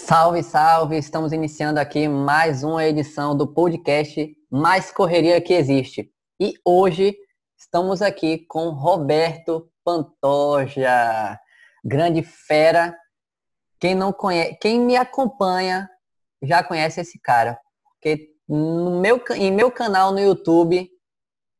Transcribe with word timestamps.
Salve, 0.00 0.42
salve! 0.42 0.96
Estamos 0.96 1.32
iniciando 1.32 1.78
aqui 1.78 2.08
mais 2.08 2.62
uma 2.62 2.82
edição 2.84 3.36
do 3.36 3.52
podcast 3.52 4.34
Mais 4.48 4.90
Correria 4.90 5.40
que 5.40 5.52
Existe. 5.52 6.10
E 6.40 6.54
hoje 6.64 7.14
estamos 7.58 8.00
aqui 8.00 8.38
com 8.46 8.70
Roberto 8.70 9.68
Pantoja, 9.84 11.38
grande 11.84 12.22
fera. 12.22 12.96
Quem 13.78 13.94
não 13.94 14.12
conhece, 14.12 14.56
quem 14.62 14.80
me 14.80 14.96
acompanha 14.96 15.90
já 16.42 16.62
conhece 16.62 17.00
esse 17.00 17.20
cara, 17.20 17.58
porque 17.84 18.30
no 18.48 19.00
meu, 19.00 19.22
em 19.34 19.52
meu 19.52 19.70
canal 19.70 20.12
no 20.12 20.20
YouTube 20.20 20.88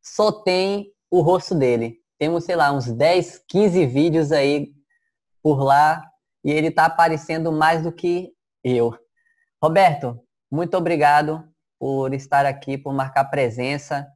só 0.01 0.31
tem 0.31 0.91
o 1.11 1.21
rosto 1.21 1.55
dele. 1.57 1.99
Temos, 2.19 2.45
sei 2.45 2.57
lá, 2.57 2.73
uns 2.73 2.87
10, 2.87 3.43
15 3.47 3.85
vídeos 3.85 4.33
aí 4.33 4.73
por 5.43 5.61
lá 5.61 6.03
e 6.45 6.51
ele 6.51 6.69
está 6.69 6.87
aparecendo 6.87 7.53
mais 7.53 7.83
do 7.83 7.93
que 7.93 8.33
eu. 8.77 8.97
Roberto, 9.63 10.21
muito 10.51 10.77
obrigado 10.77 11.45
por 11.79 12.13
estar 12.15 12.47
aqui, 12.47 12.77
por 12.77 12.93
marcar 12.93 13.25
presença 13.27 14.07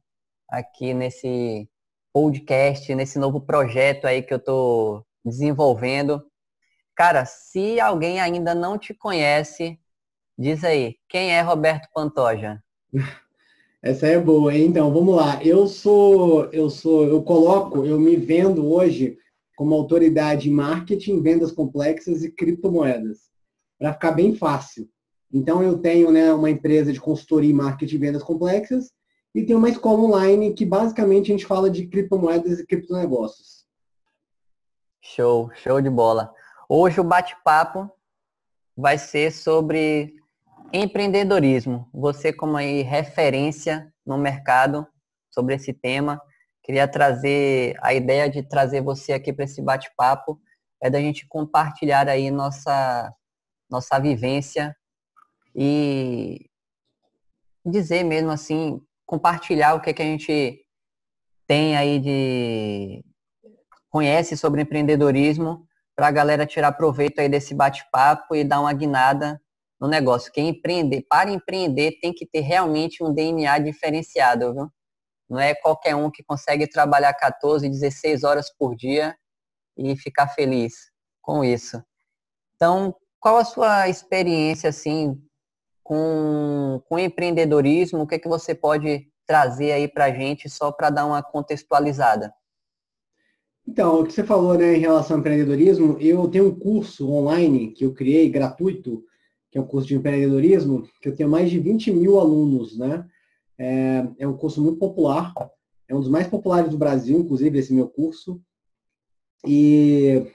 aqui 0.49 0.93
nesse 0.93 1.69
podcast, 2.13 2.93
nesse 2.93 3.17
novo 3.17 3.41
projeto 3.41 4.05
aí 4.05 4.21
que 4.21 4.33
eu 4.33 4.37
estou 4.37 5.05
desenvolvendo. 5.25 6.23
Cara, 6.95 7.25
se 7.25 7.79
alguém 7.79 8.19
ainda 8.19 8.53
não 8.53 8.77
te 8.77 8.93
conhece, 8.93 9.79
diz 10.37 10.63
aí, 10.63 10.95
quem 11.09 11.31
é 11.31 11.41
Roberto 11.41 11.87
Pantoja? 11.93 12.61
Essa 13.81 14.07
é 14.07 14.17
boa, 14.17 14.55
hein? 14.55 14.67
Então, 14.67 14.93
vamos 14.93 15.13
lá. 15.13 15.43
Eu 15.43 15.67
sou, 15.67 16.45
eu 16.53 16.69
sou, 16.69 17.05
eu 17.05 17.21
coloco, 17.21 17.85
eu 17.85 17.99
me 17.99 18.15
vendo 18.15 18.71
hoje 18.71 19.17
como 19.57 19.75
autoridade 19.75 20.49
em 20.49 20.53
marketing, 20.53 21.21
vendas 21.21 21.51
complexas 21.51 22.23
e 22.23 22.31
criptomoedas, 22.31 23.29
para 23.83 23.91
ficar 23.91 24.11
bem 24.11 24.33
fácil. 24.33 24.89
Então, 25.29 25.61
eu 25.61 25.77
tenho 25.77 26.09
né, 26.09 26.31
uma 26.31 26.49
empresa 26.49 26.93
de 26.93 27.01
consultoria 27.01 27.51
em 27.51 27.53
marketing 27.53 27.95
e 27.95 27.97
vendas 27.97 28.23
complexas 28.23 28.93
e 29.35 29.43
tenho 29.43 29.59
uma 29.59 29.67
escola 29.67 29.99
online 29.99 30.53
que 30.53 30.65
basicamente 30.65 31.25
a 31.25 31.35
gente 31.35 31.45
fala 31.45 31.69
de 31.69 31.85
criptomoedas 31.87 32.59
e 32.59 32.65
criptonegócios. 32.65 33.65
Show, 35.01 35.51
show 35.55 35.81
de 35.81 35.89
bola. 35.89 36.33
Hoje 36.69 37.01
o 37.01 37.03
bate-papo 37.03 37.91
vai 38.73 38.97
ser 38.97 39.33
sobre 39.33 40.15
empreendedorismo. 40.71 41.89
Você 41.93 42.31
como 42.31 42.55
aí 42.55 42.83
referência 42.83 43.93
no 44.05 44.17
mercado 44.17 44.87
sobre 45.29 45.55
esse 45.55 45.73
tema. 45.73 46.21
Queria 46.63 46.87
trazer 46.87 47.75
a 47.81 47.93
ideia 47.93 48.29
de 48.29 48.43
trazer 48.43 48.79
você 48.79 49.11
aqui 49.11 49.33
para 49.33 49.43
esse 49.43 49.61
bate-papo 49.61 50.39
é 50.81 50.89
da 50.89 51.01
gente 51.01 51.27
compartilhar 51.27 52.07
aí 52.07 52.31
nossa 52.31 53.13
nossa 53.73 53.99
vivência 53.99 54.75
e 55.55 56.45
dizer 57.65 58.03
mesmo 58.03 58.29
assim, 58.29 58.79
compartilhar 59.03 59.73
o 59.73 59.81
que, 59.81 59.89
é 59.89 59.93
que 59.93 60.01
a 60.01 60.05
gente 60.05 60.63
tem 61.47 61.75
aí 61.75 61.99
de 61.99 63.03
conhece 63.89 64.37
sobre 64.37 64.61
empreendedorismo 64.61 65.67
para 65.95 66.07
a 66.07 66.11
galera 66.11 66.45
tirar 66.45 66.71
proveito 66.73 67.19
aí 67.19 67.27
desse 67.27 67.55
bate-papo 67.55 68.35
e 68.35 68.43
dar 68.43 68.59
uma 68.59 68.73
guinada 68.73 69.41
no 69.79 69.87
negócio. 69.87 70.31
Quem 70.31 70.49
empreender, 70.49 71.05
para 71.09 71.31
empreender, 71.31 71.99
tem 71.99 72.13
que 72.13 72.27
ter 72.27 72.41
realmente 72.41 73.03
um 73.03 73.13
DNA 73.13 73.59
diferenciado, 73.59 74.53
viu? 74.53 74.69
Não 75.29 75.39
é 75.39 75.55
qualquer 75.55 75.95
um 75.95 76.11
que 76.11 76.23
consegue 76.23 76.67
trabalhar 76.67 77.13
14, 77.13 77.67
16 77.67 78.23
horas 78.23 78.51
por 78.55 78.75
dia 78.75 79.15
e 79.75 79.95
ficar 79.95 80.27
feliz 80.27 80.73
com 81.21 81.43
isso. 81.43 81.81
Então, 82.55 82.95
qual 83.23 83.37
a 83.37 83.45
sua 83.45 83.87
experiência 83.87 84.69
assim 84.69 85.17
com, 85.81 86.81
com 86.89 86.99
empreendedorismo? 86.99 88.01
O 88.01 88.07
que 88.07 88.15
é 88.15 88.19
que 88.19 88.27
você 88.27 88.53
pode 88.53 89.07
trazer 89.25 89.71
aí 89.71 89.87
para 89.87 90.05
a 90.05 90.11
gente 90.11 90.49
só 90.49 90.73
para 90.73 90.89
dar 90.89 91.05
uma 91.05 91.23
contextualizada? 91.23 92.33
Então, 93.65 94.01
o 94.01 94.05
que 94.05 94.11
você 94.11 94.25
falou 94.25 94.57
né, 94.57 94.75
em 94.75 94.79
relação 94.81 95.15
ao 95.15 95.21
empreendedorismo, 95.21 95.97
eu 96.01 96.27
tenho 96.27 96.49
um 96.49 96.59
curso 96.59 97.09
online 97.09 97.71
que 97.71 97.85
eu 97.85 97.93
criei, 97.93 98.29
gratuito, 98.29 99.05
que 99.49 99.57
é 99.57 99.61
um 99.61 99.65
curso 99.65 99.87
de 99.87 99.95
empreendedorismo, 99.95 100.85
que 101.01 101.07
eu 101.07 101.15
tenho 101.15 101.29
mais 101.29 101.49
de 101.49 101.59
20 101.59 101.93
mil 101.93 102.19
alunos, 102.19 102.77
né? 102.77 103.07
É, 103.57 104.05
é 104.19 104.27
um 104.27 104.35
curso 104.35 104.61
muito 104.61 104.79
popular, 104.79 105.33
é 105.87 105.95
um 105.95 106.01
dos 106.01 106.09
mais 106.09 106.27
populares 106.27 106.69
do 106.69 106.77
Brasil, 106.77 107.19
inclusive, 107.19 107.57
esse 107.57 107.73
meu 107.73 107.87
curso. 107.87 108.41
E 109.47 110.27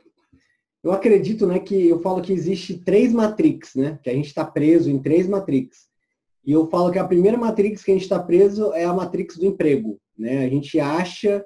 eu 0.82 0.92
acredito, 0.92 1.46
né, 1.46 1.58
que 1.58 1.88
eu 1.88 2.00
falo 2.00 2.22
que 2.22 2.32
existe 2.32 2.78
três 2.78 3.12
matrix, 3.12 3.74
né? 3.74 3.98
Que 4.02 4.10
a 4.10 4.14
gente 4.14 4.26
está 4.26 4.44
preso 4.44 4.90
em 4.90 4.98
três 4.98 5.26
matrix. 5.26 5.88
E 6.44 6.52
eu 6.52 6.68
falo 6.68 6.90
que 6.90 6.98
a 6.98 7.06
primeira 7.06 7.36
matrix 7.36 7.82
que 7.82 7.90
a 7.90 7.94
gente 7.94 8.04
está 8.04 8.18
preso 8.18 8.72
é 8.72 8.84
a 8.84 8.94
matrix 8.94 9.36
do 9.36 9.46
emprego, 9.46 9.98
né? 10.16 10.44
A 10.44 10.48
gente 10.48 10.78
acha 10.78 11.44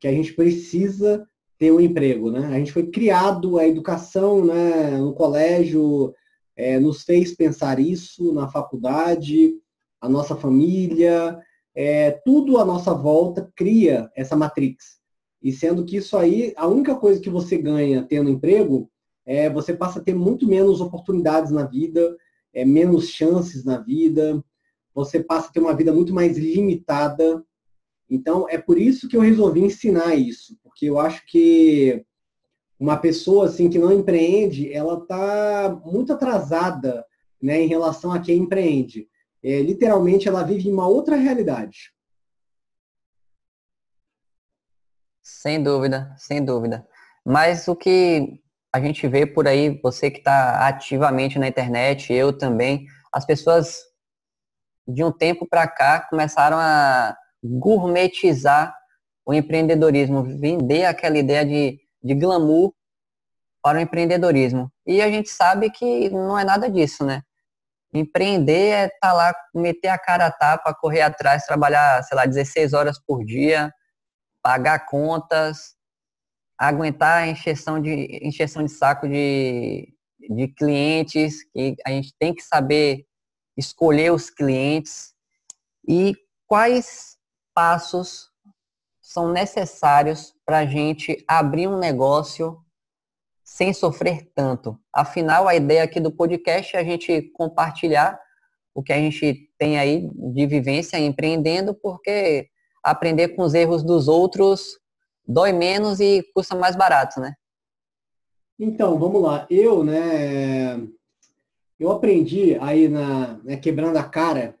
que 0.00 0.08
a 0.08 0.12
gente 0.12 0.32
precisa 0.32 1.26
ter 1.58 1.70
um 1.70 1.80
emprego, 1.80 2.30
né? 2.30 2.46
A 2.46 2.58
gente 2.58 2.72
foi 2.72 2.86
criado, 2.86 3.58
a 3.58 3.68
educação, 3.68 4.44
né, 4.44 4.96
no 4.96 5.12
colégio, 5.12 6.14
é, 6.56 6.80
nos 6.80 7.02
fez 7.02 7.34
pensar 7.34 7.78
isso, 7.78 8.32
na 8.32 8.48
faculdade, 8.48 9.54
a 10.00 10.08
nossa 10.08 10.34
família, 10.34 11.38
é, 11.74 12.12
tudo 12.24 12.58
à 12.58 12.64
nossa 12.64 12.94
volta 12.94 13.52
cria 13.54 14.10
essa 14.16 14.34
matrix. 14.34 14.99
E 15.42 15.52
sendo 15.52 15.84
que 15.84 15.96
isso 15.96 16.16
aí, 16.16 16.52
a 16.56 16.66
única 16.66 16.94
coisa 16.94 17.20
que 17.20 17.30
você 17.30 17.56
ganha 17.56 18.02
tendo 18.02 18.30
emprego, 18.30 18.90
é 19.24 19.48
você 19.48 19.74
passa 19.74 19.98
a 19.98 20.02
ter 20.02 20.14
muito 20.14 20.46
menos 20.46 20.80
oportunidades 20.80 21.50
na 21.50 21.64
vida, 21.64 22.16
é, 22.52 22.64
menos 22.64 23.08
chances 23.08 23.64
na 23.64 23.78
vida, 23.78 24.42
você 24.94 25.22
passa 25.22 25.48
a 25.48 25.52
ter 25.52 25.60
uma 25.60 25.74
vida 25.74 25.92
muito 25.92 26.12
mais 26.12 26.36
limitada, 26.36 27.44
então, 28.10 28.48
é 28.48 28.58
por 28.58 28.76
isso 28.76 29.08
que 29.08 29.16
eu 29.16 29.20
resolvi 29.20 29.60
ensinar 29.60 30.16
isso, 30.16 30.58
porque 30.64 30.86
eu 30.86 30.98
acho 30.98 31.24
que 31.26 32.04
uma 32.78 32.96
pessoa 32.96 33.46
assim 33.46 33.70
que 33.70 33.78
não 33.78 33.92
empreende, 33.92 34.72
ela 34.72 34.94
está 34.94 35.80
muito 35.86 36.12
atrasada 36.12 37.04
né, 37.40 37.62
em 37.62 37.68
relação 37.68 38.10
a 38.10 38.18
quem 38.18 38.38
empreende. 38.38 39.06
É, 39.42 39.62
literalmente, 39.62 40.26
ela 40.26 40.42
vive 40.42 40.68
em 40.68 40.72
uma 40.72 40.88
outra 40.88 41.14
realidade. 41.14 41.92
Sem 45.38 45.62
dúvida, 45.62 46.12
sem 46.18 46.44
dúvida. 46.44 46.86
Mas 47.24 47.68
o 47.68 47.76
que 47.76 48.40
a 48.72 48.80
gente 48.80 49.06
vê 49.06 49.24
por 49.24 49.46
aí, 49.46 49.80
você 49.82 50.10
que 50.10 50.18
está 50.18 50.66
ativamente 50.66 51.38
na 51.38 51.48
internet, 51.48 52.12
eu 52.12 52.36
também, 52.36 52.86
as 53.12 53.24
pessoas 53.24 53.78
de 54.86 55.04
um 55.04 55.12
tempo 55.12 55.46
para 55.48 55.68
cá 55.68 56.00
começaram 56.10 56.58
a 56.58 57.16
gourmetizar 57.42 58.76
o 59.24 59.32
empreendedorismo, 59.32 60.24
vender 60.24 60.84
aquela 60.84 61.16
ideia 61.16 61.44
de, 61.44 61.78
de 62.02 62.14
glamour 62.14 62.74
para 63.62 63.78
o 63.78 63.80
empreendedorismo. 63.80 64.70
E 64.84 65.00
a 65.00 65.08
gente 65.08 65.30
sabe 65.30 65.70
que 65.70 66.10
não 66.10 66.38
é 66.38 66.44
nada 66.44 66.68
disso, 66.68 67.04
né? 67.04 67.22
Empreender 67.94 68.70
é 68.70 68.84
estar 68.86 68.98
tá 69.00 69.12
lá, 69.12 69.34
meter 69.54 69.88
a 69.88 69.98
cara 69.98 70.26
a 70.26 70.30
tapa, 70.30 70.74
correr 70.74 71.02
atrás, 71.02 71.46
trabalhar, 71.46 72.02
sei 72.02 72.16
lá, 72.16 72.26
16 72.26 72.72
horas 72.72 72.98
por 72.98 73.24
dia, 73.24 73.72
pagar 74.42 74.86
contas, 74.86 75.74
aguentar 76.58 77.22
a 77.22 77.26
encheção 77.26 77.80
de, 77.80 78.20
encheção 78.22 78.64
de 78.64 78.70
saco 78.70 79.08
de, 79.08 79.92
de 80.18 80.48
clientes, 80.48 81.42
que 81.44 81.76
a 81.86 81.90
gente 81.90 82.14
tem 82.18 82.34
que 82.34 82.42
saber 82.42 83.06
escolher 83.56 84.12
os 84.12 84.30
clientes 84.30 85.14
e 85.88 86.14
quais 86.46 87.16
passos 87.54 88.30
são 89.00 89.32
necessários 89.32 90.34
para 90.46 90.58
a 90.58 90.66
gente 90.66 91.24
abrir 91.26 91.66
um 91.66 91.78
negócio 91.78 92.58
sem 93.44 93.72
sofrer 93.72 94.30
tanto. 94.34 94.78
Afinal, 94.94 95.48
a 95.48 95.54
ideia 95.56 95.82
aqui 95.82 95.98
do 95.98 96.12
podcast 96.12 96.76
é 96.76 96.78
a 96.78 96.84
gente 96.84 97.22
compartilhar 97.34 98.20
o 98.72 98.82
que 98.82 98.92
a 98.92 98.96
gente 98.96 99.50
tem 99.58 99.78
aí 99.78 100.08
de 100.14 100.46
vivência 100.46 100.96
empreendendo, 100.98 101.74
porque 101.74 102.48
aprender 102.82 103.28
com 103.28 103.42
os 103.42 103.54
erros 103.54 103.82
dos 103.82 104.08
outros 104.08 104.78
dói 105.26 105.52
menos 105.52 106.00
e 106.00 106.24
custa 106.34 106.54
mais 106.54 106.74
barato, 106.74 107.20
né? 107.20 107.34
Então, 108.58 108.98
vamos 108.98 109.22
lá. 109.22 109.46
Eu, 109.48 109.84
né, 109.84 110.80
eu 111.78 111.90
aprendi 111.90 112.56
aí 112.60 112.88
na 112.88 113.38
né, 113.44 113.56
quebrando 113.56 113.96
a 113.96 114.04
cara 114.04 114.58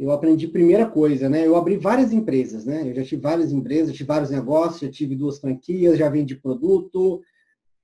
eu 0.00 0.10
aprendi 0.12 0.48
primeira 0.48 0.86
coisa, 0.86 1.28
né? 1.28 1.46
Eu 1.46 1.54
abri 1.56 1.76
várias 1.76 2.10
empresas, 2.10 2.64
né? 2.64 2.88
Eu 2.88 2.94
já 2.94 3.04
tive 3.04 3.20
várias 3.20 3.52
empresas, 3.52 3.94
tive 3.94 4.06
vários 4.06 4.30
negócios, 4.30 4.80
já 4.80 4.90
tive 4.90 5.14
duas 5.14 5.38
franquias, 5.38 5.98
já 5.98 6.08
vendi 6.08 6.34
produto. 6.36 7.20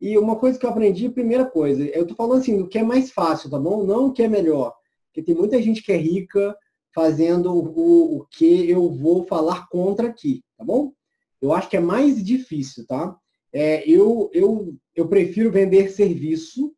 E 0.00 0.16
uma 0.16 0.36
coisa 0.36 0.58
que 0.58 0.64
eu 0.64 0.70
aprendi, 0.70 1.10
primeira 1.10 1.44
coisa, 1.44 1.84
eu 1.84 2.06
tô 2.06 2.14
falando 2.14 2.38
assim, 2.38 2.56
do 2.56 2.66
que 2.66 2.78
é 2.78 2.82
mais 2.82 3.10
fácil, 3.10 3.50
tá 3.50 3.58
bom? 3.58 3.84
Não 3.84 4.06
o 4.06 4.12
que 4.14 4.22
é 4.22 4.28
melhor. 4.28 4.74
Porque 5.08 5.22
tem 5.22 5.34
muita 5.34 5.60
gente 5.60 5.82
que 5.82 5.92
é 5.92 5.96
rica 5.98 6.56
fazendo 6.96 7.52
o, 7.54 8.16
o 8.16 8.26
que 8.26 8.68
eu 8.68 8.90
vou 8.90 9.24
falar 9.26 9.68
contra 9.68 10.08
aqui, 10.08 10.42
tá 10.58 10.64
bom? 10.64 10.92
Eu 11.40 11.52
acho 11.52 11.68
que 11.68 11.76
é 11.76 11.80
mais 11.80 12.24
difícil, 12.24 12.84
tá? 12.86 13.14
É, 13.52 13.88
eu, 13.88 14.30
eu, 14.32 14.74
eu 14.96 15.06
prefiro 15.06 15.52
vender 15.52 15.90
serviço 15.90 16.74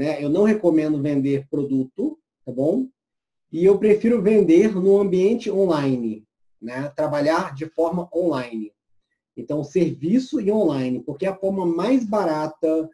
né? 0.00 0.24
Eu 0.24 0.30
não 0.30 0.44
recomendo 0.44 1.02
vender 1.02 1.46
produto, 1.50 2.18
tá 2.46 2.50
bom? 2.50 2.88
E 3.52 3.66
eu 3.66 3.78
prefiro 3.78 4.22
vender 4.22 4.74
no 4.74 4.98
ambiente 4.98 5.50
online, 5.50 6.26
né? 6.58 6.88
Trabalhar 6.96 7.54
de 7.54 7.66
forma 7.66 8.08
online. 8.14 8.72
Então, 9.36 9.62
serviço 9.62 10.40
e 10.40 10.50
online, 10.50 11.02
porque 11.02 11.26
é 11.26 11.28
a 11.28 11.36
forma 11.36 11.66
mais 11.66 12.02
barata, 12.02 12.88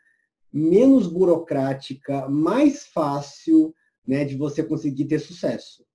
menos 0.53 1.07
burocrática, 1.07 2.29
mais 2.29 2.87
fácil, 2.87 3.73
né, 4.05 4.25
de 4.25 4.37
você 4.37 4.65
conseguir 4.65 5.05
ter 5.05 5.21
sucesso. 5.21 5.86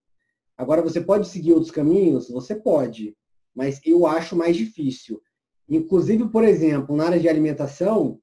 Agora, 0.62 0.84
você 0.84 1.02
pode 1.02 1.28
seguir 1.28 1.54
outros 1.54 1.72
caminhos? 1.72 2.30
Você 2.30 2.54
pode, 2.54 3.18
mas 3.56 3.82
eu 3.84 4.06
acho 4.06 4.36
mais 4.36 4.56
difícil. 4.56 5.20
Inclusive, 5.68 6.30
por 6.30 6.44
exemplo, 6.44 6.96
na 6.96 7.06
área 7.06 7.20
de 7.20 7.28
alimentação, 7.28 8.20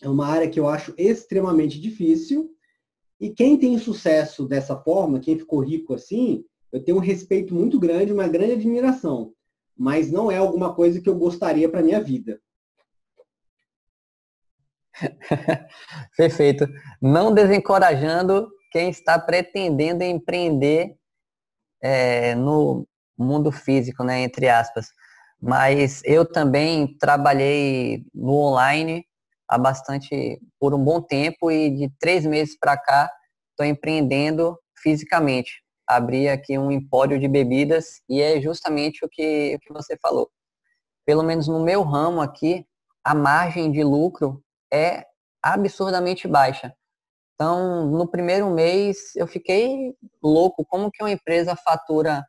é 0.00 0.08
uma 0.08 0.28
área 0.28 0.48
que 0.48 0.60
eu 0.60 0.68
acho 0.68 0.94
extremamente 0.96 1.80
difícil. 1.80 2.48
E 3.20 3.30
quem 3.30 3.58
tem 3.58 3.76
sucesso 3.76 4.46
dessa 4.46 4.76
forma, 4.76 5.18
quem 5.18 5.36
ficou 5.36 5.58
rico 5.58 5.94
assim, 5.94 6.44
eu 6.70 6.80
tenho 6.80 6.98
um 6.98 7.00
respeito 7.00 7.52
muito 7.52 7.76
grande, 7.76 8.12
uma 8.12 8.28
grande 8.28 8.52
admiração. 8.52 9.32
Mas 9.76 10.12
não 10.12 10.30
é 10.30 10.36
alguma 10.36 10.72
coisa 10.72 11.00
que 11.00 11.08
eu 11.08 11.18
gostaria 11.18 11.68
para 11.68 11.82
minha 11.82 12.00
vida. 12.00 12.40
Perfeito. 16.16 16.68
Não 17.02 17.34
desencorajando 17.34 18.48
quem 18.70 18.90
está 18.90 19.18
pretendendo 19.18 20.04
empreender 20.04 20.96
é, 21.82 22.34
no 22.34 22.86
mundo 23.16 23.50
físico, 23.50 24.04
né, 24.04 24.22
entre 24.22 24.48
aspas. 24.48 24.88
Mas 25.40 26.02
eu 26.04 26.24
também 26.24 26.96
trabalhei 26.98 28.04
no 28.14 28.34
online 28.34 29.04
há 29.48 29.56
bastante, 29.56 30.40
por 30.58 30.74
um 30.74 30.84
bom 30.84 31.00
tempo 31.00 31.50
e 31.50 31.70
de 31.70 31.90
três 31.98 32.26
meses 32.26 32.56
para 32.58 32.76
cá 32.76 33.10
estou 33.50 33.66
empreendendo 33.66 34.58
fisicamente. 34.82 35.62
Abri 35.86 36.28
aqui 36.28 36.58
um 36.58 36.70
empório 36.70 37.18
de 37.18 37.26
bebidas 37.26 38.02
e 38.08 38.20
é 38.20 38.40
justamente 38.40 39.04
o 39.04 39.08
que, 39.08 39.54
o 39.56 39.58
que 39.58 39.72
você 39.72 39.96
falou. 40.00 40.30
Pelo 41.06 41.22
menos 41.22 41.48
no 41.48 41.64
meu 41.64 41.82
ramo 41.82 42.20
aqui, 42.20 42.66
a 43.02 43.14
margem 43.14 43.72
de 43.72 43.82
lucro 43.82 44.42
é 44.72 45.06
absurdamente 45.42 46.28
baixa. 46.28 46.74
Então, 47.40 47.86
no 47.86 48.08
primeiro 48.08 48.50
mês, 48.50 49.14
eu 49.14 49.24
fiquei 49.24 49.96
louco. 50.20 50.64
Como 50.64 50.90
que 50.90 51.00
uma 51.00 51.12
empresa 51.12 51.54
fatura 51.54 52.26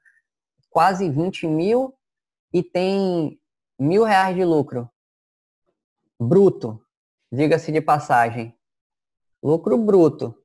quase 0.70 1.10
20 1.10 1.48
mil 1.48 1.96
e 2.54 2.62
tem 2.62 3.42
mil 3.80 4.04
reais 4.04 4.36
de 4.36 4.46
lucro? 4.46 4.88
Bruto, 6.20 6.80
diga-se 7.32 7.72
de 7.72 7.82
passagem. 7.82 8.56
Lucro 9.42 9.80
bruto. 9.80 10.36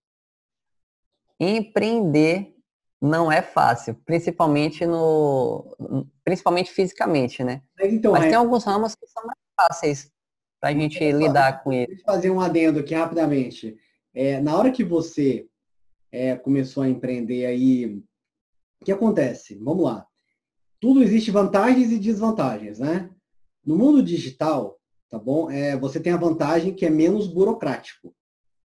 Empreender 1.39 2.57
não 2.99 3.31
é 3.31 3.43
fácil, 3.43 3.95
principalmente 4.07 4.87
no, 4.87 5.77
principalmente 6.25 6.73
fisicamente, 6.73 7.45
né? 7.45 7.61
Mas, 7.79 7.93
então, 7.93 8.13
Mas 8.13 8.25
é... 8.25 8.29
tem 8.29 8.37
alguns 8.37 8.65
ramos 8.65 8.95
que 8.95 9.07
são 9.09 9.27
mais 9.27 9.39
fáceis 9.61 10.11
para 10.59 10.71
a 10.71 10.73
gente 10.73 11.13
lidar 11.13 11.63
com 11.63 11.71
isso. 11.71 12.03
Fazer 12.07 12.31
um 12.31 12.41
adendo 12.41 12.81
aqui 12.81 12.95
rapidamente. 12.95 13.79
É, 14.15 14.41
na 14.41 14.57
hora 14.57 14.71
que 14.71 14.85
você 14.85 15.47
é, 16.13 16.37
começou 16.37 16.85
a 16.85 16.89
empreender 16.89 17.47
aí, 17.47 17.87
o 18.81 18.85
que 18.85 18.93
acontece? 18.93 19.57
Vamos 19.57 19.85
lá. 19.85 20.07
Tudo 20.81 21.03
existe 21.03 21.33
vantagens 21.33 21.91
e 21.91 21.99
desvantagens, 21.99 22.79
né? 22.79 23.11
No 23.67 23.77
mundo 23.77 24.03
digital, 24.03 24.79
tá 25.11 25.19
bom? 25.19 25.51
É, 25.51 25.77
você 25.77 25.99
tem 25.99 26.13
a 26.13 26.19
vantagem 26.19 26.75
que 26.75 26.87
é 26.87 26.91
menos 26.91 27.27
burocrático, 27.27 28.15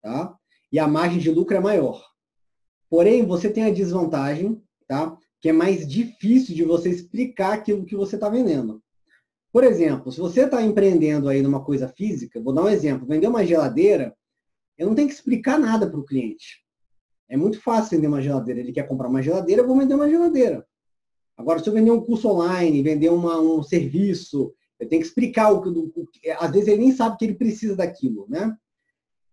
tá? 0.03 0.37
E 0.71 0.79
a 0.79 0.87
margem 0.87 1.19
de 1.19 1.31
lucro 1.31 1.57
é 1.57 1.61
maior. 1.61 2.05
Porém, 2.91 3.25
você 3.25 3.49
tem 3.49 3.65
a 3.65 3.73
desvantagem, 3.73 4.63
tá? 4.87 5.17
Que 5.41 5.49
é 5.49 5.53
mais 5.53 5.89
difícil 5.89 6.55
de 6.55 6.65
você 6.65 6.91
explicar 6.91 7.55
aquilo 7.55 7.87
que 7.87 7.97
você 7.97 8.17
está 8.17 8.29
vendendo. 8.29 8.83
Por 9.53 9.65
exemplo, 9.65 10.13
se 10.13 10.21
você 10.21 10.45
está 10.45 10.63
empreendendo 10.63 11.29
aí 11.29 11.41
numa 11.41 11.65
coisa 11.65 11.89
física, 11.89 12.43
vou 12.43 12.53
dar 12.53 12.65
um 12.65 12.69
exemplo, 12.69 13.07
vender 13.07 13.29
uma 13.29 13.47
geladeira, 13.47 14.15
eu 14.81 14.89
não 14.89 14.95
tenho 14.95 15.09
que 15.09 15.15
explicar 15.15 15.59
nada 15.59 15.89
para 15.89 15.99
o 15.99 16.05
cliente. 16.05 16.65
É 17.29 17.37
muito 17.37 17.61
fácil 17.61 17.97
vender 17.97 18.09
uma 18.09 18.23
geladeira. 18.23 18.61
Ele 18.61 18.73
quer 18.73 18.89
comprar 18.89 19.09
uma 19.09 19.23
geladeira, 19.23 19.63
eu 19.63 19.67
vou 19.67 19.79
vender 19.79 19.95
uma 19.95 20.09
geladeira. 20.09 20.67
Agora, 21.37 21.59
se 21.59 21.69
eu 21.69 21.73
vender 21.73 21.91
um 21.91 22.01
curso 22.01 22.29
online, 22.29 22.83
vender 22.83 23.11
uma, 23.11 23.41
um 23.41 23.63
serviço, 23.63 24.53
eu 24.79 24.89
tenho 24.89 25.01
que 25.01 25.09
explicar 25.09 25.51
o 25.51 25.63
que. 25.63 26.31
Às 26.31 26.51
vezes 26.51 26.69
ele 26.69 26.83
nem 26.83 26.93
sabe 26.93 27.17
que 27.17 27.25
ele 27.25 27.35
precisa 27.35 27.77
daquilo, 27.77 28.27
né? 28.29 28.57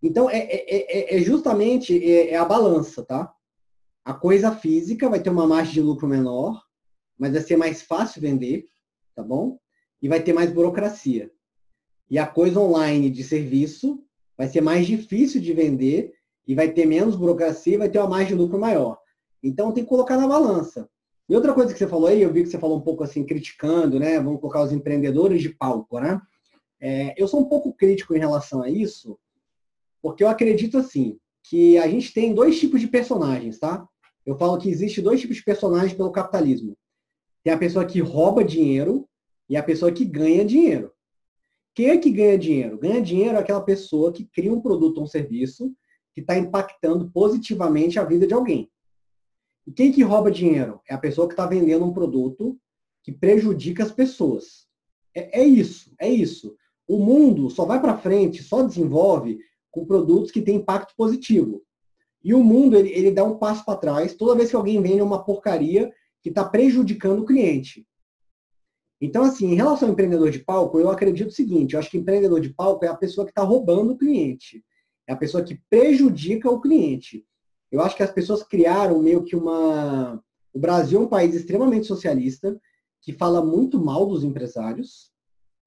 Então, 0.01 0.29
é, 0.29 0.37
é, 0.37 1.15
é, 1.15 1.17
é 1.17 1.21
justamente 1.21 1.97
é, 1.97 2.31
é 2.31 2.37
a 2.37 2.45
balança, 2.45 3.03
tá? 3.03 3.33
A 4.05 4.13
coisa 4.13 4.51
física 4.51 5.09
vai 5.09 5.21
ter 5.21 5.29
uma 5.29 5.47
margem 5.47 5.73
de 5.73 5.81
lucro 5.81 6.07
menor, 6.07 6.61
mas 7.17 7.33
vai 7.33 7.41
ser 7.41 7.57
mais 7.57 7.81
fácil 7.81 8.21
vender, 8.21 8.67
tá 9.15 9.23
bom? 9.23 9.57
e 10.01 10.07
vai 10.07 10.21
ter 10.21 10.33
mais 10.33 10.51
burocracia. 10.51 11.31
E 12.09 12.17
a 12.17 12.25
coisa 12.25 12.59
online 12.59 13.09
de 13.09 13.23
serviço 13.23 14.03
vai 14.37 14.47
ser 14.47 14.61
mais 14.61 14.85
difícil 14.85 15.41
de 15.41 15.51
vender 15.53 16.13
e 16.47 16.53
vai 16.55 16.71
ter 16.71 16.85
menos 16.85 17.15
burocracia 17.15 17.73
e 17.75 17.77
vai 17.77 17.89
ter 17.89 17.99
uma 17.99 18.09
margem 18.09 18.35
de 18.35 18.41
lucro 18.41 18.59
maior. 18.59 18.97
Então 19.43 19.71
tem 19.71 19.83
que 19.83 19.89
colocar 19.89 20.17
na 20.17 20.27
balança. 20.27 20.89
E 21.29 21.35
outra 21.35 21.53
coisa 21.53 21.73
que 21.73 21.79
você 21.79 21.87
falou 21.87 22.07
aí, 22.07 22.21
eu 22.21 22.31
vi 22.31 22.43
que 22.43 22.49
você 22.49 22.57
falou 22.57 22.77
um 22.77 22.81
pouco 22.81 23.03
assim, 23.03 23.25
criticando, 23.25 23.99
né? 23.99 24.19
Vamos 24.19 24.39
colocar 24.39 24.63
os 24.63 24.71
empreendedores 24.71 25.41
de 25.41 25.49
palco, 25.49 25.99
né? 25.99 26.21
É, 26.79 27.13
eu 27.21 27.27
sou 27.27 27.41
um 27.41 27.45
pouco 27.45 27.73
crítico 27.73 28.15
em 28.15 28.19
relação 28.19 28.61
a 28.61 28.69
isso, 28.69 29.19
porque 30.01 30.23
eu 30.23 30.29
acredito 30.29 30.77
assim, 30.77 31.19
que 31.43 31.77
a 31.77 31.87
gente 31.87 32.13
tem 32.13 32.33
dois 32.33 32.59
tipos 32.59 32.79
de 32.79 32.87
personagens, 32.87 33.59
tá? 33.59 33.85
Eu 34.25 34.37
falo 34.37 34.57
que 34.57 34.69
existe 34.69 35.01
dois 35.01 35.19
tipos 35.19 35.37
de 35.37 35.43
personagens 35.43 35.93
pelo 35.93 36.11
capitalismo. 36.11 36.77
Tem 37.43 37.53
a 37.53 37.57
pessoa 37.57 37.85
que 37.85 37.99
rouba 37.99 38.43
dinheiro 38.43 39.07
e 39.49 39.57
a 39.57 39.63
pessoa 39.63 39.91
que 39.91 40.05
ganha 40.05 40.45
dinheiro. 40.45 40.91
Quem 41.77 41.89
é 41.89 41.97
que 41.99 42.09
ganha 42.09 42.39
dinheiro? 42.39 42.79
Ganha 42.79 42.99
dinheiro 42.99 43.37
é 43.37 43.39
aquela 43.39 43.61
pessoa 43.61 44.11
que 44.11 44.25
cria 44.25 44.51
um 44.51 44.59
produto 44.59 44.97
ou 44.97 45.03
um 45.03 45.07
serviço 45.07 45.71
que 46.11 46.21
está 46.21 46.35
impactando 46.35 47.11
positivamente 47.11 47.99
a 47.99 48.03
vida 48.03 48.25
de 48.25 48.33
alguém. 48.33 48.67
E 49.67 49.71
quem 49.71 49.91
que 49.91 50.01
rouba 50.01 50.31
dinheiro? 50.31 50.81
É 50.89 50.95
a 50.95 50.97
pessoa 50.97 51.27
que 51.27 51.33
está 51.33 51.45
vendendo 51.45 51.85
um 51.85 51.93
produto 51.93 52.57
que 53.03 53.11
prejudica 53.11 53.83
as 53.83 53.91
pessoas. 53.91 54.65
É, 55.13 55.41
é 55.41 55.43
isso, 55.45 55.93
é 55.99 56.09
isso. 56.09 56.55
O 56.87 56.97
mundo 56.97 57.47
só 57.51 57.63
vai 57.63 57.79
para 57.79 57.99
frente, 57.99 58.41
só 58.41 58.63
desenvolve 58.63 59.37
com 59.69 59.85
produtos 59.85 60.31
que 60.31 60.41
têm 60.41 60.55
impacto 60.55 60.95
positivo. 60.97 61.61
E 62.23 62.33
o 62.33 62.43
mundo, 62.43 62.75
ele, 62.75 62.89
ele 62.89 63.11
dá 63.11 63.23
um 63.23 63.37
passo 63.37 63.63
para 63.63 63.77
trás 63.77 64.15
toda 64.15 64.35
vez 64.35 64.49
que 64.49 64.55
alguém 64.55 64.81
vende 64.81 65.03
uma 65.03 65.23
porcaria 65.23 65.93
que 66.23 66.29
está 66.29 66.43
prejudicando 66.43 67.21
o 67.21 67.25
cliente. 67.25 67.85
Então, 68.99 69.23
assim, 69.23 69.51
em 69.51 69.55
relação 69.55 69.87
ao 69.87 69.93
empreendedor 69.93 70.31
de 70.31 70.39
palco, 70.39 70.79
eu 70.79 70.89
acredito 70.89 71.29
o 71.29 71.33
seguinte, 71.33 71.73
eu 71.73 71.79
acho 71.79 71.89
que 71.89 71.97
empreendedor 71.97 72.41
de 72.41 72.49
palco 72.49 72.83
é 72.83 72.87
a 72.87 72.95
pessoa 72.95 73.25
que 73.25 73.31
está 73.31 73.43
roubando 73.43 73.93
o 73.93 73.97
cliente. 73.97 74.63
É 75.07 75.13
a 75.13 75.17
pessoa 75.17 75.43
que 75.43 75.61
prejudica 75.69 76.49
o 76.49 76.59
cliente. 76.59 77.25
Eu 77.71 77.81
acho 77.81 77.95
que 77.95 78.03
as 78.03 78.11
pessoas 78.11 78.43
criaram 78.43 79.01
meio 79.01 79.23
que 79.23 79.35
uma... 79.35 80.21
O 80.53 80.59
Brasil 80.59 80.99
é 80.99 81.03
um 81.03 81.07
país 81.07 81.35
extremamente 81.35 81.85
socialista, 81.85 82.59
que 83.01 83.13
fala 83.13 83.45
muito 83.45 83.79
mal 83.79 84.07
dos 84.07 84.23
empresários. 84.23 85.11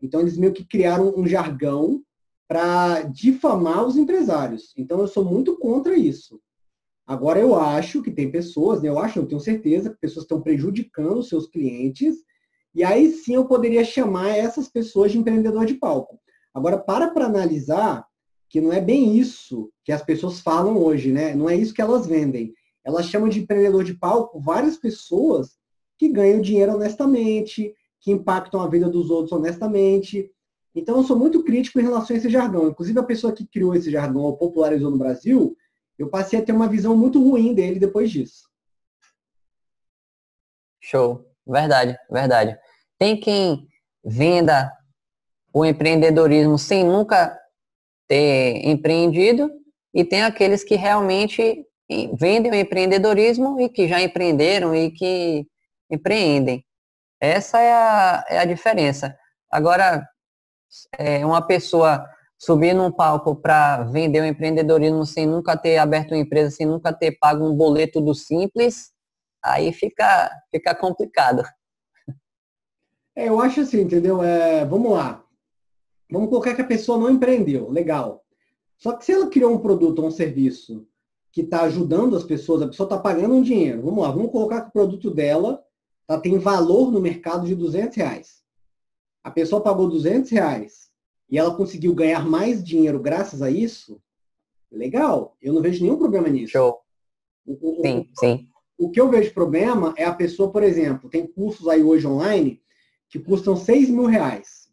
Então, 0.02 0.20
eles 0.20 0.37
meio 0.37 0.52
que 0.52 0.64
criaram 0.64 1.14
um 1.16 1.26
jargão 1.26 2.02
para 2.49 3.02
difamar 3.02 3.87
os 3.87 3.96
empresários. 3.96 4.75
Então, 4.76 4.99
eu 4.99 5.06
sou 5.06 5.25
muito 5.25 5.56
contra 5.56 5.96
isso. 5.96 6.40
Agora, 7.06 7.38
eu 7.38 7.54
acho 7.54 8.02
que 8.02 8.10
tem 8.10 8.30
pessoas, 8.30 8.82
né, 8.82 8.88
eu 8.88 8.99
acho, 8.99 9.18
eu 9.18 9.26
tenho 9.26 9.40
certeza, 9.40 9.90
que 9.90 10.00
pessoas 10.00 10.25
estão 10.25 10.40
prejudicando 10.40 11.22
seus 11.22 11.46
clientes 11.46 12.16
e 12.74 12.84
aí 12.84 13.10
sim 13.12 13.34
eu 13.34 13.46
poderia 13.46 13.84
chamar 13.84 14.30
essas 14.30 14.68
pessoas 14.68 15.12
de 15.12 15.18
empreendedor 15.18 15.66
de 15.66 15.74
palco. 15.74 16.20
Agora, 16.54 16.78
para 16.78 17.10
para 17.10 17.26
analisar 17.26 18.06
que 18.48 18.60
não 18.60 18.72
é 18.72 18.80
bem 18.80 19.16
isso 19.16 19.70
que 19.84 19.92
as 19.92 20.02
pessoas 20.02 20.40
falam 20.40 20.76
hoje, 20.76 21.12
né? 21.12 21.34
Não 21.34 21.48
é 21.48 21.54
isso 21.56 21.72
que 21.72 21.80
elas 21.80 22.06
vendem. 22.06 22.52
Elas 22.84 23.06
chamam 23.06 23.28
de 23.28 23.40
empreendedor 23.40 23.84
de 23.84 23.94
palco 23.94 24.40
várias 24.40 24.76
pessoas 24.76 25.58
que 25.96 26.08
ganham 26.08 26.40
dinheiro 26.40 26.74
honestamente, 26.74 27.74
que 28.00 28.10
impactam 28.10 28.60
a 28.60 28.68
vida 28.68 28.88
dos 28.88 29.10
outros 29.10 29.32
honestamente. 29.32 30.30
Então, 30.74 30.96
eu 30.96 31.04
sou 31.04 31.16
muito 31.16 31.44
crítico 31.44 31.78
em 31.78 31.82
relação 31.84 32.14
a 32.14 32.18
esse 32.18 32.28
jargão. 32.28 32.68
Inclusive, 32.68 32.98
a 32.98 33.04
pessoa 33.04 33.32
que 33.32 33.46
criou 33.46 33.74
esse 33.74 33.90
jargão 33.90 34.22
ou 34.22 34.36
popularizou 34.36 34.90
no 34.90 34.98
Brasil, 34.98 35.56
eu 35.98 36.08
passei 36.08 36.38
a 36.38 36.42
ter 36.42 36.52
uma 36.52 36.68
visão 36.68 36.96
muito 36.96 37.22
ruim 37.22 37.54
dele 37.54 37.78
depois 37.78 38.10
disso. 38.10 38.48
Show. 40.80 41.29
Verdade, 41.47 41.97
verdade. 42.11 42.56
Tem 42.99 43.18
quem 43.18 43.66
venda 44.04 44.70
o 45.52 45.64
empreendedorismo 45.64 46.59
sem 46.59 46.85
nunca 46.85 47.37
ter 48.09 48.66
empreendido 48.66 49.50
e 49.94 50.04
tem 50.04 50.23
aqueles 50.23 50.62
que 50.62 50.76
realmente 50.76 51.64
vendem 52.14 52.52
o 52.52 52.54
empreendedorismo 52.54 53.61
e 53.61 53.68
que 53.68 53.88
já 53.88 54.00
empreenderam 54.00 54.75
e 54.75 54.90
que 54.90 55.47
empreendem. 55.90 56.64
Essa 57.20 57.61
é 57.61 57.73
a, 57.73 58.25
é 58.28 58.38
a 58.38 58.44
diferença. 58.44 59.16
Agora, 59.50 60.06
é 60.97 61.26
uma 61.26 61.44
pessoa 61.44 62.06
subir 62.38 62.73
num 62.75 62.90
palco 62.90 63.37
para 63.37 63.85
vender 63.85 64.23
o 64.23 64.26
empreendedorismo 64.26 65.04
sem 65.04 65.26
nunca 65.26 65.56
ter 65.56 65.76
aberto 65.78 66.12
uma 66.12 66.20
empresa, 66.20 66.50
sem 66.50 66.66
nunca 66.66 66.92
ter 66.92 67.18
pago 67.20 67.44
um 67.44 67.54
boleto 67.54 68.00
do 68.00 68.14
simples, 68.14 68.92
aí 69.42 69.73
fica, 69.73 70.30
fica 70.50 70.75
complicado. 70.75 71.42
É, 73.16 73.28
eu 73.28 73.40
acho 73.40 73.61
assim, 73.61 73.80
entendeu? 73.80 74.23
É, 74.23 74.64
vamos 74.64 74.92
lá. 74.92 75.25
Vamos 76.11 76.28
colocar 76.28 76.54
que 76.54 76.62
a 76.62 76.66
pessoa 76.66 76.99
não 76.99 77.11
empreendeu, 77.11 77.70
legal. 77.70 78.25
Só 78.76 78.92
que 78.92 79.04
se 79.04 79.12
ela 79.12 79.28
criou 79.28 79.52
um 79.52 79.59
produto 79.59 80.00
ou 80.00 80.09
um 80.09 80.11
serviço 80.11 80.87
que 81.32 81.42
está 81.42 81.62
ajudando 81.62 82.16
as 82.16 82.25
pessoas, 82.25 82.62
a 82.62 82.66
pessoa 82.66 82.87
está 82.87 82.99
pagando 82.99 83.35
um 83.35 83.42
dinheiro. 83.42 83.82
Vamos 83.82 84.02
lá, 84.02 84.11
vamos 84.11 84.32
colocar 84.32 84.62
que 84.62 84.68
o 84.68 84.73
produto 84.73 85.11
dela 85.11 85.62
tá, 86.06 86.18
tem 86.18 86.38
valor 86.38 86.90
no 86.90 87.00
mercado 87.00 87.47
de 87.47 87.54
200 87.54 87.97
reais. 87.97 88.42
A 89.23 89.30
pessoa 89.30 89.62
pagou 89.62 89.88
200 89.88 90.30
reais 90.30 90.90
e 91.28 91.38
ela 91.38 91.54
conseguiu 91.54 91.94
ganhar 91.94 92.26
mais 92.26 92.64
dinheiro 92.64 92.99
graças 92.99 93.42
a 93.42 93.50
isso, 93.50 94.02
legal. 94.73 95.37
Eu 95.40 95.52
não 95.52 95.62
vejo 95.62 95.82
nenhum 95.82 95.99
problema 95.99 96.28
nisso. 96.28 96.52
Show. 96.52 96.80
O, 97.47 97.80
o, 97.80 97.82
sim, 97.82 98.09
sim. 98.18 98.49
O 98.80 98.90
que 98.90 98.99
eu 98.99 99.10
vejo 99.10 99.34
problema 99.34 99.92
é 99.94 100.06
a 100.06 100.14
pessoa, 100.14 100.50
por 100.50 100.62
exemplo, 100.62 101.10
tem 101.10 101.26
cursos 101.26 101.68
aí 101.68 101.82
hoje 101.82 102.06
online 102.06 102.62
que 103.10 103.18
custam 103.18 103.54
6 103.54 103.90
mil 103.90 104.06
reais. 104.06 104.70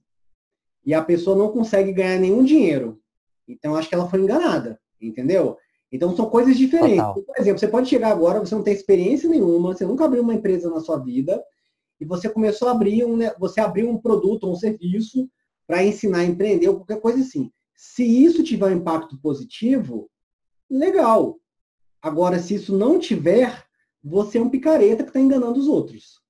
E 0.85 0.93
a 0.93 1.03
pessoa 1.03 1.35
não 1.35 1.51
consegue 1.51 1.91
ganhar 1.91 2.17
nenhum 2.17 2.41
dinheiro. 2.41 3.01
Então, 3.45 3.75
acho 3.75 3.89
que 3.89 3.95
ela 3.95 4.09
foi 4.09 4.21
enganada, 4.21 4.79
entendeu? 5.01 5.57
Então, 5.91 6.15
são 6.15 6.29
coisas 6.29 6.55
diferentes. 6.55 7.03
Total. 7.03 7.21
Por 7.21 7.37
exemplo, 7.37 7.59
você 7.59 7.67
pode 7.67 7.89
chegar 7.89 8.09
agora, 8.09 8.39
você 8.39 8.55
não 8.55 8.63
tem 8.63 8.73
experiência 8.73 9.27
nenhuma, 9.29 9.75
você 9.75 9.85
nunca 9.85 10.05
abriu 10.05 10.23
uma 10.23 10.33
empresa 10.33 10.69
na 10.69 10.79
sua 10.79 10.97
vida, 10.99 11.43
e 11.99 12.05
você 12.05 12.29
começou 12.29 12.69
a 12.69 12.71
abrir 12.71 13.03
um, 13.03 13.17
você 13.37 13.59
abriu 13.59 13.89
um 13.89 13.97
produto 13.97 14.45
ou 14.45 14.53
um 14.53 14.55
serviço 14.55 15.29
para 15.67 15.83
ensinar 15.83 16.19
a 16.19 16.25
empreender 16.25 16.69
ou 16.69 16.77
qualquer 16.77 17.01
coisa 17.01 17.19
assim. 17.19 17.51
Se 17.75 18.05
isso 18.05 18.41
tiver 18.41 18.67
um 18.67 18.77
impacto 18.77 19.19
positivo, 19.19 20.09
legal. 20.69 21.37
Agora, 22.01 22.39
se 22.39 22.55
isso 22.55 22.77
não 22.77 22.97
tiver, 22.97 23.66
você 24.07 24.37
é 24.37 24.41
um 24.41 24.49
picareta 24.49 25.03
que 25.03 25.09
está 25.09 25.19
enganando 25.19 25.59
os 25.59 25.67
outros. 25.67 26.21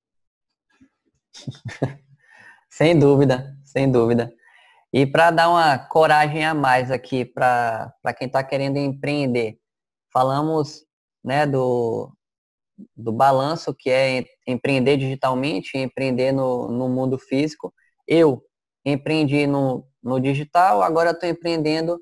sem 2.68 2.98
dúvida, 2.98 3.56
sem 3.64 3.90
dúvida. 3.90 4.32
E 4.92 5.06
para 5.06 5.30
dar 5.30 5.50
uma 5.50 5.78
coragem 5.78 6.44
a 6.44 6.54
mais 6.54 6.90
aqui 6.90 7.24
para 7.24 7.92
quem 8.16 8.26
está 8.26 8.42
querendo 8.42 8.78
empreender, 8.78 9.58
falamos 10.12 10.84
né, 11.22 11.46
do, 11.46 12.12
do 12.96 13.12
balanço 13.12 13.74
que 13.74 13.90
é 13.90 14.24
empreender 14.46 14.96
digitalmente 14.96 15.76
empreender 15.76 16.32
no, 16.32 16.68
no 16.68 16.88
mundo 16.88 17.18
físico. 17.18 17.72
Eu 18.06 18.42
empreendi 18.84 19.46
no, 19.46 19.86
no 20.02 20.18
digital, 20.18 20.82
agora 20.82 21.10
estou 21.10 21.28
empreendendo 21.28 22.00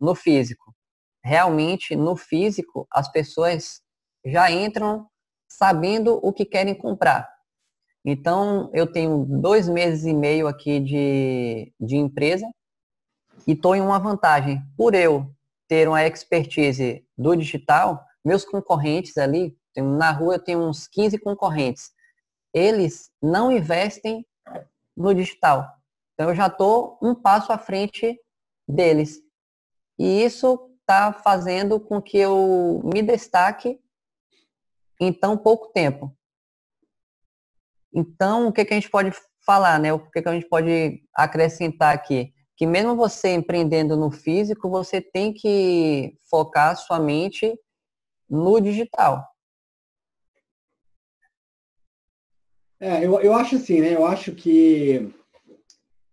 no 0.00 0.14
físico. 0.14 0.74
Realmente, 1.22 1.94
no 1.94 2.16
físico, 2.16 2.88
as 2.90 3.12
pessoas 3.12 3.82
já 4.24 4.50
entram 4.50 5.06
sabendo 5.58 6.18
o 6.22 6.32
que 6.32 6.44
querem 6.44 6.74
comprar. 6.74 7.30
Então, 8.04 8.70
eu 8.72 8.90
tenho 8.90 9.24
dois 9.24 9.68
meses 9.68 10.04
e 10.04 10.14
meio 10.14 10.48
aqui 10.48 10.80
de, 10.80 11.72
de 11.78 11.96
empresa 11.96 12.46
e 13.46 13.52
estou 13.52 13.76
em 13.76 13.80
uma 13.80 13.98
vantagem. 13.98 14.60
Por 14.76 14.94
eu 14.94 15.30
ter 15.68 15.86
uma 15.86 16.04
expertise 16.04 17.06
do 17.16 17.36
digital, 17.36 18.04
meus 18.24 18.44
concorrentes 18.44 19.16
ali, 19.18 19.56
na 19.76 20.10
rua 20.10 20.34
eu 20.34 20.42
tenho 20.42 20.60
uns 20.60 20.86
15 20.88 21.18
concorrentes, 21.18 21.92
eles 22.52 23.10
não 23.22 23.52
investem 23.52 24.26
no 24.96 25.14
digital. 25.14 25.70
Então, 26.14 26.30
eu 26.30 26.34
já 26.34 26.46
estou 26.46 26.98
um 27.00 27.14
passo 27.14 27.52
à 27.52 27.58
frente 27.58 28.18
deles. 28.66 29.20
E 29.98 30.24
isso 30.24 30.70
está 30.80 31.12
fazendo 31.12 31.78
com 31.78 32.00
que 32.02 32.18
eu 32.18 32.80
me 32.84 33.02
destaque 33.02 33.81
em 35.02 35.12
tão 35.12 35.36
pouco 35.36 35.72
tempo. 35.72 36.16
Então, 37.92 38.46
o 38.46 38.52
que, 38.52 38.64
que 38.64 38.72
a 38.72 38.76
gente 38.76 38.88
pode 38.88 39.12
falar, 39.44 39.78
né? 39.80 39.92
O 39.92 39.98
que, 39.98 40.22
que 40.22 40.28
a 40.28 40.32
gente 40.32 40.48
pode 40.48 41.02
acrescentar 41.12 41.92
aqui? 41.92 42.32
Que 42.56 42.66
mesmo 42.66 42.94
você 42.94 43.34
empreendendo 43.34 43.96
no 43.96 44.12
físico, 44.12 44.70
você 44.70 45.00
tem 45.00 45.32
que 45.32 46.16
focar 46.30 46.76
sua 46.76 47.00
mente 47.00 47.52
no 48.30 48.60
digital. 48.60 49.26
É, 52.78 53.04
eu, 53.04 53.20
eu 53.20 53.34
acho 53.34 53.56
assim, 53.56 53.80
né? 53.80 53.94
Eu 53.94 54.06
acho 54.06 54.32
que. 54.32 55.12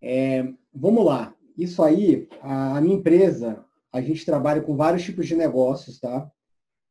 É, 0.01 0.43
vamos 0.73 1.05
lá. 1.05 1.33
Isso 1.55 1.83
aí, 1.83 2.27
a, 2.41 2.77
a 2.77 2.81
minha 2.81 2.95
empresa, 2.95 3.63
a 3.93 4.01
gente 4.01 4.25
trabalha 4.25 4.61
com 4.61 4.75
vários 4.75 5.03
tipos 5.03 5.27
de 5.27 5.35
negócios, 5.35 5.99
tá? 5.99 6.29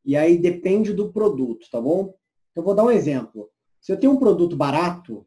E 0.09 0.17
aí 0.17 0.39
depende 0.39 0.95
do 0.95 1.13
produto, 1.13 1.67
tá 1.71 1.79
bom? 1.79 2.15
Eu 2.57 2.63
vou 2.63 2.75
dar 2.75 2.85
um 2.85 2.91
exemplo. 2.91 3.51
Se 3.79 3.93
eu 3.93 4.01
tenho 4.01 4.15
um 4.15 4.19
produto 4.19 4.57
barato, 4.57 5.27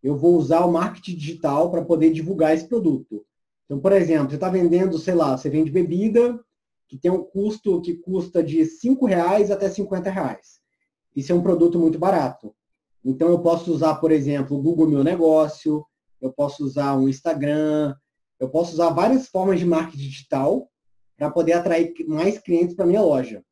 eu 0.00 0.16
vou 0.16 0.36
usar 0.36 0.64
o 0.64 0.70
marketing 0.70 1.16
digital 1.16 1.72
para 1.72 1.84
poder 1.84 2.12
divulgar 2.12 2.54
esse 2.54 2.68
produto. 2.68 3.26
Então, 3.64 3.80
por 3.80 3.90
exemplo, 3.90 4.30
você 4.30 4.36
está 4.36 4.48
vendendo, 4.48 4.96
sei 4.96 5.14
lá, 5.16 5.36
você 5.36 5.50
vende 5.50 5.72
bebida 5.72 6.38
que 6.86 6.96
tem 6.96 7.10
um 7.10 7.24
custo 7.24 7.82
que 7.82 7.94
custa 7.94 8.44
de 8.44 8.62
R$ 8.62 8.68
reais 9.08 9.50
até 9.50 9.66
R$ 9.66 10.10
reais. 10.12 10.60
Isso 11.16 11.32
é 11.32 11.34
um 11.34 11.42
produto 11.42 11.76
muito 11.76 11.98
barato. 11.98 12.54
Então, 13.04 13.26
eu 13.28 13.40
posso 13.40 13.72
usar, 13.72 13.96
por 13.96 14.12
exemplo, 14.12 14.56
o 14.56 14.62
Google 14.62 14.86
Meu 14.86 15.02
Negócio, 15.02 15.84
eu 16.20 16.32
posso 16.32 16.64
usar 16.64 16.96
um 16.96 17.08
Instagram, 17.08 17.96
eu 18.38 18.48
posso 18.48 18.72
usar 18.72 18.90
várias 18.90 19.26
formas 19.26 19.58
de 19.58 19.66
marketing 19.66 19.98
digital 19.98 20.70
para 21.16 21.28
poder 21.28 21.54
atrair 21.54 21.92
mais 22.06 22.38
clientes 22.38 22.76
para 22.76 22.86
minha 22.86 23.02
loja. 23.02 23.42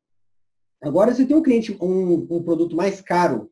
Agora, 0.81 1.13
se 1.13 1.21
eu 1.21 1.27
tenho 1.27 1.39
um 1.39 1.43
cliente, 1.43 1.77
um, 1.79 2.27
um 2.29 2.43
produto 2.43 2.75
mais 2.75 3.01
caro, 3.01 3.51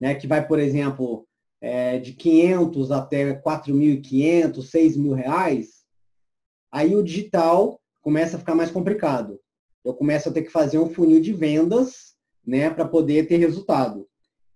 né, 0.00 0.14
que 0.14 0.26
vai, 0.26 0.46
por 0.46 0.58
exemplo, 0.58 1.26
é, 1.60 1.98
de 1.98 2.12
500 2.12 2.90
até 2.90 3.34
4.500, 3.40 4.58
6.000 4.58 5.14
reais, 5.14 5.84
aí 6.70 6.94
o 6.94 7.02
digital 7.02 7.80
começa 8.02 8.36
a 8.36 8.38
ficar 8.38 8.54
mais 8.54 8.70
complicado. 8.70 9.40
Eu 9.84 9.94
começo 9.94 10.28
a 10.28 10.32
ter 10.32 10.42
que 10.42 10.50
fazer 10.50 10.78
um 10.78 10.90
funil 10.90 11.20
de 11.20 11.32
vendas 11.32 12.14
né, 12.44 12.68
para 12.68 12.86
poder 12.86 13.26
ter 13.26 13.36
resultado. 13.36 14.06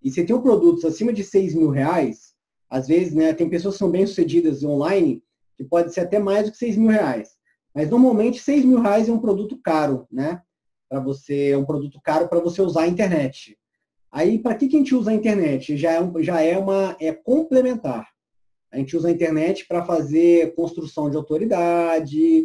E 0.03 0.11
se 0.11 0.25
tem 0.25 0.37
um 0.37 0.43
produtos 0.43 0.85
acima 0.85 1.13
de 1.13 1.25
6 1.25 1.55
mil 1.55 1.71
reais, 1.71 2.35
às 2.69 2.89
vezes 2.89 3.15
né, 3.15 3.33
tem 3.33 3.49
pessoas 3.49 3.75
que 3.75 3.79
são 3.79 3.91
bem 3.91 4.07
sucedidas 4.07 4.63
online 4.63 5.23
que 5.57 5.65
pode 5.65 5.95
ser 5.95 6.01
até 6.01 6.19
mais 6.19 6.45
do 6.45 6.53
que 6.53 6.59
6 6.59 6.77
mil 6.77 6.91
reais. 6.91 7.31
Mas 7.75 7.89
normalmente 7.89 8.41
6 8.41 8.65
mil 8.65 8.81
reais 8.81 9.09
é 9.09 9.13
um 9.13 9.19
produto 9.19 9.59
caro, 9.63 10.07
né? 10.11 10.43
Para 10.89 11.01
você, 11.01 11.51
é 11.51 11.59
um 11.59 11.65
produto 11.65 12.01
caro 12.03 12.29
para 12.29 12.41
você 12.41 12.63
usar 12.63 12.83
a 12.83 12.89
internet. 12.89 13.59
Aí, 14.11 14.39
para 14.39 14.55
que, 14.55 14.69
que 14.69 14.77
a 14.77 14.79
gente 14.79 14.95
usa 14.95 15.11
a 15.11 15.15
internet? 15.15 15.77
Já 15.77 15.93
é, 15.93 16.23
já 16.23 16.41
é 16.41 16.57
uma 16.57 16.97
é 17.01 17.13
complementar. 17.13 18.09
A 18.73 18.79
gente 18.79 18.97
usa 18.97 19.09
a 19.09 19.11
internet 19.11 19.67
para 19.67 19.85
fazer 19.85 20.55
construção 20.55 21.11
de 21.11 21.17
autoridade, 21.17 22.45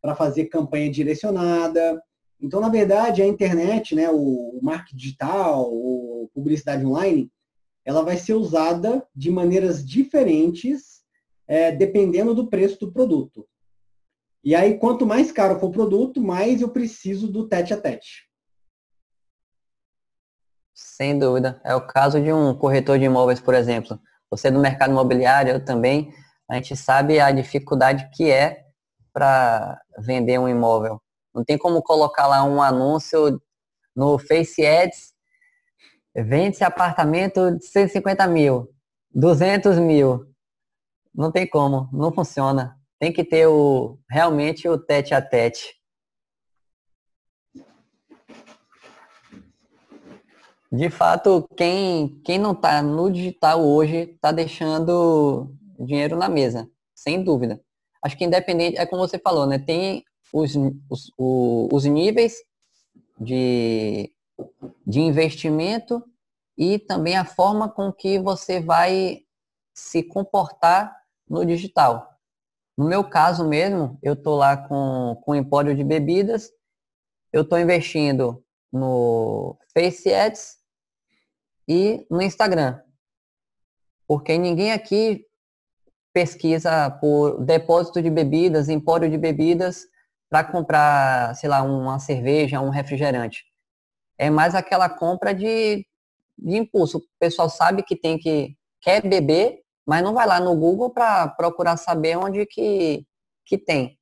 para 0.00 0.14
fazer 0.14 0.46
campanha 0.46 0.90
direcionada. 0.90 2.02
Então, 2.40 2.60
na 2.60 2.68
verdade, 2.68 3.22
a 3.22 3.26
internet, 3.26 3.94
né, 3.94 4.08
o 4.10 4.58
marketing 4.62 4.96
digital, 4.96 5.70
o 5.70 6.30
publicidade 6.32 6.84
online, 6.84 7.30
ela 7.84 8.02
vai 8.02 8.16
ser 8.16 8.34
usada 8.34 9.06
de 9.14 9.30
maneiras 9.30 9.86
diferentes, 9.86 11.02
é, 11.46 11.72
dependendo 11.72 12.34
do 12.34 12.48
preço 12.48 12.78
do 12.80 12.92
produto. 12.92 13.46
E 14.42 14.54
aí, 14.54 14.78
quanto 14.78 15.06
mais 15.06 15.30
caro 15.30 15.58
for 15.60 15.66
o 15.66 15.72
produto, 15.72 16.20
mais 16.20 16.62
eu 16.62 16.70
preciso 16.70 17.30
do 17.30 17.46
tete 17.46 17.74
a 17.74 17.80
tete. 17.80 18.28
Sem 20.74 21.18
dúvida. 21.18 21.60
É 21.64 21.74
o 21.74 21.86
caso 21.86 22.20
de 22.20 22.32
um 22.32 22.54
corretor 22.54 22.98
de 22.98 23.04
imóveis, 23.04 23.40
por 23.40 23.54
exemplo. 23.54 24.00
Você 24.30 24.50
do 24.50 24.58
mercado 24.58 24.92
imobiliário, 24.92 25.52
eu 25.52 25.64
também, 25.64 26.12
a 26.48 26.54
gente 26.54 26.74
sabe 26.74 27.20
a 27.20 27.30
dificuldade 27.30 28.08
que 28.14 28.30
é 28.30 28.64
para 29.12 29.78
vender 29.98 30.38
um 30.38 30.48
imóvel. 30.48 31.02
Não 31.34 31.44
tem 31.44 31.58
como 31.58 31.82
colocar 31.82 32.26
lá 32.26 32.42
um 32.44 32.62
anúncio 32.62 33.40
no 33.94 34.18
Face 34.18 34.64
Ads, 34.64 35.12
vende-se 36.14 36.64
apartamento 36.64 37.56
de 37.56 37.64
150 37.66 38.26
mil, 38.26 38.70
200 39.14 39.78
mil. 39.78 40.26
Não 41.14 41.30
tem 41.30 41.46
como, 41.46 41.88
não 41.92 42.12
funciona. 42.12 42.79
Tem 43.00 43.10
que 43.10 43.24
ter 43.24 43.46
o 43.46 43.98
realmente 44.10 44.68
o 44.68 44.76
tete 44.78 45.14
a 45.14 45.22
tete. 45.22 45.74
De 50.70 50.90
fato, 50.90 51.48
quem, 51.56 52.20
quem 52.22 52.38
não 52.38 52.52
está 52.52 52.82
no 52.82 53.10
digital 53.10 53.66
hoje 53.66 54.12
está 54.12 54.30
deixando 54.30 55.50
dinheiro 55.80 56.16
na 56.16 56.28
mesa, 56.28 56.70
sem 56.94 57.24
dúvida. 57.24 57.60
Acho 58.04 58.16
que 58.16 58.24
independente, 58.24 58.76
é 58.76 58.84
como 58.86 59.08
você 59.08 59.18
falou, 59.18 59.46
né? 59.46 59.58
Tem 59.58 60.04
os, 60.32 60.54
os, 60.88 61.10
os 61.18 61.84
níveis 61.86 62.34
de, 63.18 64.12
de 64.86 65.00
investimento 65.00 66.04
e 66.56 66.78
também 66.78 67.16
a 67.16 67.24
forma 67.24 67.66
com 67.66 67.90
que 67.90 68.18
você 68.18 68.60
vai 68.60 69.22
se 69.74 70.02
comportar 70.02 70.94
no 71.26 71.44
digital. 71.44 72.09
No 72.80 72.88
meu 72.88 73.04
caso 73.04 73.46
mesmo, 73.46 73.98
eu 74.02 74.14
estou 74.14 74.38
lá 74.38 74.56
com, 74.56 75.14
com 75.22 75.34
empório 75.34 75.76
de 75.76 75.84
bebidas, 75.84 76.50
eu 77.30 77.42
estou 77.42 77.60
investindo 77.60 78.42
no 78.72 79.54
Face 79.74 80.10
Ads 80.10 80.56
e 81.68 82.06
no 82.10 82.22
Instagram. 82.22 82.80
Porque 84.08 84.38
ninguém 84.38 84.72
aqui 84.72 85.26
pesquisa 86.10 86.90
por 86.90 87.44
depósito 87.44 88.00
de 88.00 88.08
bebidas, 88.08 88.70
empório 88.70 89.10
de 89.10 89.18
bebidas, 89.18 89.84
para 90.30 90.42
comprar, 90.42 91.36
sei 91.36 91.50
lá, 91.50 91.62
uma 91.62 91.98
cerveja, 91.98 92.62
um 92.62 92.70
refrigerante. 92.70 93.44
É 94.16 94.30
mais 94.30 94.54
aquela 94.54 94.88
compra 94.88 95.34
de, 95.34 95.86
de 96.38 96.56
impulso. 96.56 96.96
O 96.96 97.02
pessoal 97.18 97.50
sabe 97.50 97.82
que 97.82 97.94
tem 97.94 98.16
que 98.16 98.56
quer 98.80 99.06
beber, 99.06 99.59
mas 99.86 100.02
não 100.02 100.14
vai 100.14 100.26
lá 100.26 100.40
no 100.40 100.54
Google 100.56 100.90
para 100.90 101.28
procurar 101.28 101.76
saber 101.76 102.16
onde 102.16 102.44
que, 102.46 103.06
que 103.44 103.58
tem 103.58 103.98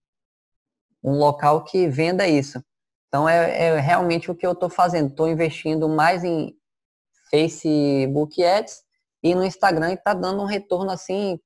um 1.02 1.12
local 1.12 1.64
que 1.64 1.88
venda 1.88 2.26
isso. 2.26 2.62
Então 3.08 3.28
é, 3.28 3.66
é 3.66 3.80
realmente 3.80 4.30
o 4.30 4.34
que 4.34 4.46
eu 4.46 4.52
estou 4.52 4.68
fazendo. 4.68 5.08
Estou 5.08 5.28
investindo 5.28 5.88
mais 5.88 6.24
em 6.24 6.54
Facebook 7.30 8.42
Ads 8.44 8.82
e 9.22 9.34
no 9.34 9.44
Instagram 9.44 9.92
está 9.92 10.14
dando 10.14 10.42
um 10.42 10.46
retorno 10.46 10.90
assim 10.90 11.38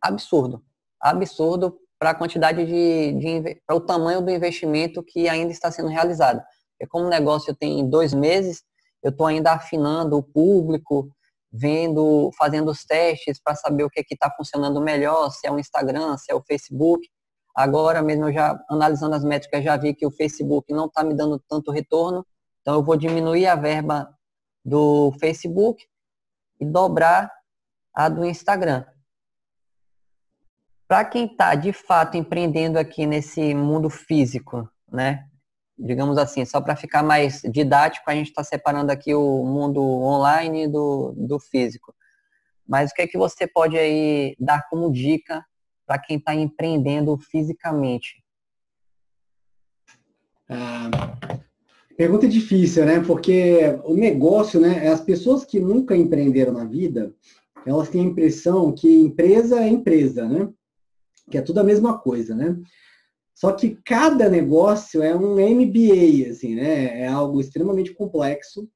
absurdo, 0.00 0.64
absurdo 1.00 1.78
para 1.98 2.10
a 2.10 2.14
quantidade 2.14 2.64
de, 2.64 3.12
de 3.12 3.60
para 3.66 3.76
o 3.76 3.80
tamanho 3.80 4.22
do 4.22 4.30
investimento 4.30 5.02
que 5.02 5.28
ainda 5.28 5.50
está 5.50 5.70
sendo 5.70 5.88
realizado. 5.88 6.42
É 6.80 6.86
como 6.86 7.06
o 7.06 7.10
negócio 7.10 7.54
tem 7.54 7.88
dois 7.88 8.12
meses, 8.12 8.62
eu 9.02 9.10
estou 9.10 9.26
ainda 9.26 9.52
afinando 9.52 10.16
o 10.16 10.22
público, 10.22 11.10
vendo, 11.56 12.30
fazendo 12.36 12.70
os 12.70 12.84
testes 12.84 13.40
para 13.40 13.54
saber 13.54 13.84
o 13.84 13.90
que 13.90 14.04
está 14.10 14.30
funcionando 14.30 14.80
melhor, 14.80 15.30
se 15.30 15.46
é 15.46 15.50
o 15.50 15.58
Instagram, 15.58 16.16
se 16.18 16.30
é 16.30 16.34
o 16.34 16.42
Facebook. 16.42 17.08
Agora 17.54 18.02
mesmo 18.02 18.26
eu 18.26 18.32
já 18.32 18.62
analisando 18.68 19.14
as 19.14 19.24
métricas 19.24 19.64
já 19.64 19.76
vi 19.76 19.94
que 19.94 20.06
o 20.06 20.10
Facebook 20.10 20.72
não 20.72 20.86
está 20.86 21.02
me 21.02 21.14
dando 21.14 21.38
tanto 21.48 21.70
retorno, 21.70 22.26
então 22.60 22.74
eu 22.74 22.84
vou 22.84 22.96
diminuir 22.96 23.46
a 23.46 23.54
verba 23.54 24.08
do 24.64 25.12
Facebook 25.18 25.82
e 26.60 26.66
dobrar 26.66 27.32
a 27.94 28.08
do 28.08 28.24
Instagram. 28.24 28.84
Para 30.86 31.04
quem 31.04 31.26
está 31.26 31.54
de 31.54 31.72
fato 31.72 32.16
empreendendo 32.16 32.78
aqui 32.78 33.06
nesse 33.06 33.54
mundo 33.54 33.88
físico, 33.88 34.68
né? 34.86 35.26
Digamos 35.78 36.16
assim, 36.16 36.44
só 36.44 36.60
para 36.60 36.74
ficar 36.74 37.02
mais 37.02 37.42
didático, 37.42 38.10
a 38.10 38.14
gente 38.14 38.28
está 38.28 38.42
separando 38.42 38.90
aqui 38.90 39.14
o 39.14 39.44
mundo 39.44 39.82
online 39.82 40.66
do, 40.66 41.14
do 41.16 41.38
físico. 41.38 41.94
Mas 42.66 42.90
o 42.90 42.94
que 42.94 43.02
é 43.02 43.06
que 43.06 43.18
você 43.18 43.46
pode 43.46 43.76
aí 43.76 44.34
dar 44.40 44.66
como 44.68 44.90
dica 44.90 45.44
para 45.86 45.98
quem 45.98 46.16
está 46.16 46.34
empreendendo 46.34 47.16
fisicamente? 47.18 48.22
Ah, 50.48 50.90
pergunta 51.96 52.26
difícil, 52.26 52.86
né? 52.86 53.00
Porque 53.00 53.78
o 53.84 53.94
negócio, 53.94 54.58
né? 54.58 54.88
As 54.88 55.00
pessoas 55.00 55.44
que 55.44 55.60
nunca 55.60 55.96
empreenderam 55.96 56.52
na 56.52 56.64
vida, 56.64 57.12
elas 57.66 57.88
têm 57.88 58.00
a 58.00 58.04
impressão 58.04 58.72
que 58.72 58.88
empresa 58.88 59.60
é 59.60 59.68
empresa, 59.68 60.26
né? 60.26 60.48
que 61.30 61.38
é 61.38 61.42
tudo 61.42 61.60
a 61.60 61.64
mesma 61.64 61.98
coisa, 61.98 62.34
né? 62.34 62.56
Só 63.36 63.52
que 63.52 63.76
cada 63.84 64.30
negócio 64.30 65.02
é 65.02 65.14
um 65.14 65.34
MBA, 65.34 66.30
assim, 66.30 66.54
né? 66.54 67.02
É 67.02 67.06
algo 67.06 67.38
extremamente 67.38 67.92
complexo. 67.92 68.66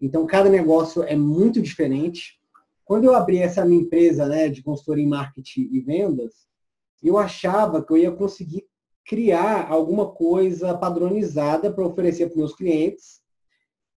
Então, 0.00 0.24
cada 0.28 0.48
negócio 0.48 1.02
é 1.02 1.16
muito 1.16 1.60
diferente. 1.60 2.40
Quando 2.84 3.06
eu 3.06 3.16
abri 3.16 3.38
essa 3.38 3.64
minha 3.64 3.82
empresa 3.82 4.26
né, 4.26 4.48
de 4.48 4.62
consultoria 4.62 5.02
em 5.02 5.08
marketing 5.08 5.68
e 5.72 5.80
vendas, 5.80 6.46
eu 7.02 7.18
achava 7.18 7.84
que 7.84 7.92
eu 7.92 7.96
ia 7.96 8.12
conseguir 8.12 8.64
criar 9.04 9.68
alguma 9.68 10.08
coisa 10.08 10.72
padronizada 10.72 11.72
para 11.72 11.84
oferecer 11.84 12.28
para 12.28 12.38
meus 12.38 12.54
clientes. 12.54 13.20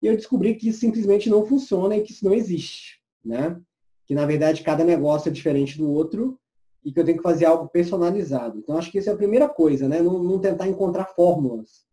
E 0.01 0.07
eu 0.07 0.16
descobri 0.16 0.55
que 0.55 0.70
isso 0.70 0.79
simplesmente 0.79 1.29
não 1.29 1.46
funciona 1.46 1.98
e 1.98 2.01
que 2.01 2.13
isso 2.13 2.24
não 2.24 2.33
existe, 2.33 3.01
né? 3.25 3.59
Que, 4.05 4.16
na 4.16 4.25
verdade, 4.25 4.63
cada 4.63 4.85
negócio 4.85 5.27
é 5.27 5.33
diferente 5.33 5.77
do 5.77 5.92
outro 5.92 6.39
e 6.83 6.91
que 6.91 7.00
eu 7.00 7.05
tenho 7.05 7.17
que 7.17 7.24
fazer 7.24 7.46
algo 7.46 7.70
personalizado. 7.70 8.57
Então, 8.57 8.77
acho 8.77 8.91
que 8.91 8.98
isso 8.98 9.09
é 9.09 9.13
a 9.13 9.17
primeira 9.17 9.48
coisa, 9.48 9.87
né? 9.87 10.01
Não, 10.01 10.22
não 10.22 10.39
tentar 10.39 10.67
encontrar 10.67 11.05
fórmulas 11.05 11.85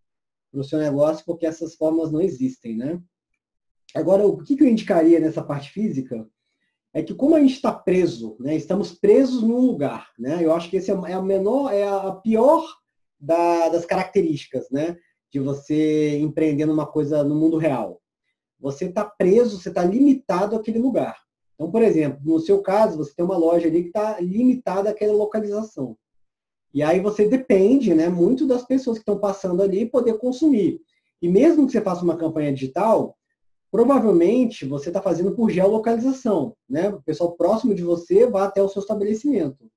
para 0.50 0.60
o 0.60 0.64
seu 0.64 0.78
negócio, 0.78 1.24
porque 1.26 1.46
essas 1.46 1.74
fórmulas 1.74 2.10
não 2.10 2.20
existem, 2.20 2.76
né? 2.76 3.00
Agora, 3.94 4.26
o 4.26 4.38
que, 4.42 4.56
que 4.56 4.62
eu 4.62 4.68
indicaria 4.68 5.20
nessa 5.20 5.42
parte 5.42 5.70
física 5.70 6.26
é 6.92 7.02
que 7.02 7.14
como 7.14 7.34
a 7.34 7.40
gente 7.40 7.54
está 7.54 7.72
preso, 7.72 8.36
né? 8.40 8.56
Estamos 8.56 8.92
presos 8.92 9.42
num 9.42 9.60
lugar, 9.60 10.08
né? 10.18 10.38
Eu 10.42 10.52
acho 10.54 10.70
que 10.70 10.76
esse 10.76 10.90
é, 10.90 10.94
é 11.08 11.12
a 11.12 11.22
menor, 11.22 11.72
é 11.72 11.86
a 11.86 12.12
pior 12.12 12.66
da, 13.20 13.68
das 13.68 13.84
características, 13.84 14.70
né? 14.70 14.96
De 15.30 15.38
você 15.38 16.18
empreender 16.18 16.64
numa 16.64 16.86
coisa 16.86 17.22
no 17.22 17.34
mundo 17.34 17.58
real. 17.58 18.00
Você 18.58 18.86
está 18.86 19.04
preso, 19.04 19.60
você 19.60 19.68
está 19.68 19.84
limitado 19.84 20.56
àquele 20.56 20.78
lugar. 20.78 21.16
Então, 21.58 21.72
por 21.72 21.82
exemplo, 21.82 22.20
no 22.24 22.38
seu 22.38 22.62
caso, 22.62 22.96
você 22.96 23.12
tem 23.12 23.24
uma 23.24 23.36
loja 23.36 23.66
ali 23.66 23.82
que 23.82 23.88
está 23.88 24.20
limitada 24.20 24.90
àquela 24.90 25.12
localização. 25.12 25.96
E 26.72 26.84
aí 26.84 27.00
você 27.00 27.26
depende 27.26 27.92
né, 27.92 28.08
muito 28.08 28.46
das 28.46 28.64
pessoas 28.64 28.98
que 28.98 29.02
estão 29.02 29.18
passando 29.18 29.60
ali 29.60 29.84
poder 29.84 30.18
consumir. 30.18 30.80
E 31.20 31.28
mesmo 31.28 31.66
que 31.66 31.72
você 31.72 31.80
faça 31.80 32.04
uma 32.04 32.16
campanha 32.16 32.52
digital, 32.52 33.18
provavelmente 33.72 34.64
você 34.64 34.88
está 34.88 35.02
fazendo 35.02 35.34
por 35.34 35.50
geolocalização. 35.50 36.54
Né? 36.68 36.90
O 36.90 37.02
pessoal 37.02 37.32
próximo 37.32 37.74
de 37.74 37.82
você 37.82 38.24
vai 38.24 38.42
até 38.46 38.62
o 38.62 38.68
seu 38.68 38.80
estabelecimento. 38.80 39.68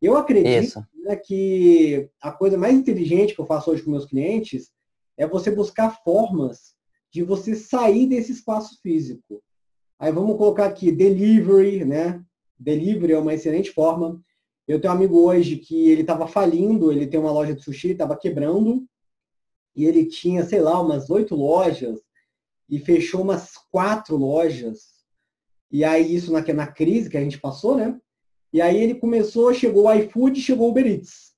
Eu 0.00 0.16
acredito 0.16 0.80
né, 1.02 1.16
que 1.16 2.08
a 2.22 2.30
coisa 2.30 2.56
mais 2.56 2.74
inteligente 2.74 3.34
que 3.34 3.40
eu 3.40 3.46
faço 3.46 3.72
hoje 3.72 3.82
com 3.82 3.90
meus 3.90 4.06
clientes 4.06 4.70
é 5.16 5.26
você 5.26 5.50
buscar 5.50 6.00
formas 6.04 6.76
de 7.10 7.24
você 7.24 7.56
sair 7.56 8.06
desse 8.06 8.30
espaço 8.30 8.78
físico. 8.80 9.42
Aí 9.98 10.12
vamos 10.12 10.36
colocar 10.36 10.66
aqui 10.66 10.92
delivery, 10.92 11.84
né? 11.84 12.22
Delivery 12.58 13.14
é 13.14 13.18
uma 13.18 13.34
excelente 13.34 13.70
forma. 13.70 14.22
Eu 14.66 14.80
tenho 14.80 14.92
um 14.92 14.96
amigo 14.96 15.18
hoje 15.18 15.56
que 15.56 15.88
ele 15.88 16.02
estava 16.02 16.28
falindo, 16.28 16.92
ele 16.92 17.06
tem 17.06 17.18
uma 17.18 17.32
loja 17.32 17.54
de 17.54 17.62
sushi, 17.62 17.90
estava 17.90 18.16
quebrando, 18.16 18.86
e 19.74 19.84
ele 19.84 20.06
tinha, 20.06 20.44
sei 20.44 20.60
lá, 20.60 20.80
umas 20.80 21.08
oito 21.10 21.34
lojas, 21.34 22.00
e 22.68 22.78
fechou 22.78 23.22
umas 23.22 23.52
quatro 23.70 24.16
lojas. 24.16 24.98
E 25.70 25.84
aí, 25.84 26.14
isso 26.14 26.32
na, 26.32 26.42
na 26.52 26.66
crise 26.66 27.08
que 27.08 27.16
a 27.16 27.22
gente 27.22 27.40
passou, 27.40 27.76
né? 27.76 27.98
E 28.52 28.60
aí 28.60 28.78
ele 28.78 28.94
começou, 28.94 29.52
chegou 29.52 29.86
o 29.86 29.92
iFood, 29.92 30.40
chegou 30.40 30.68
o 30.68 30.70
Uber 30.70 30.86
Eats. 30.86 31.32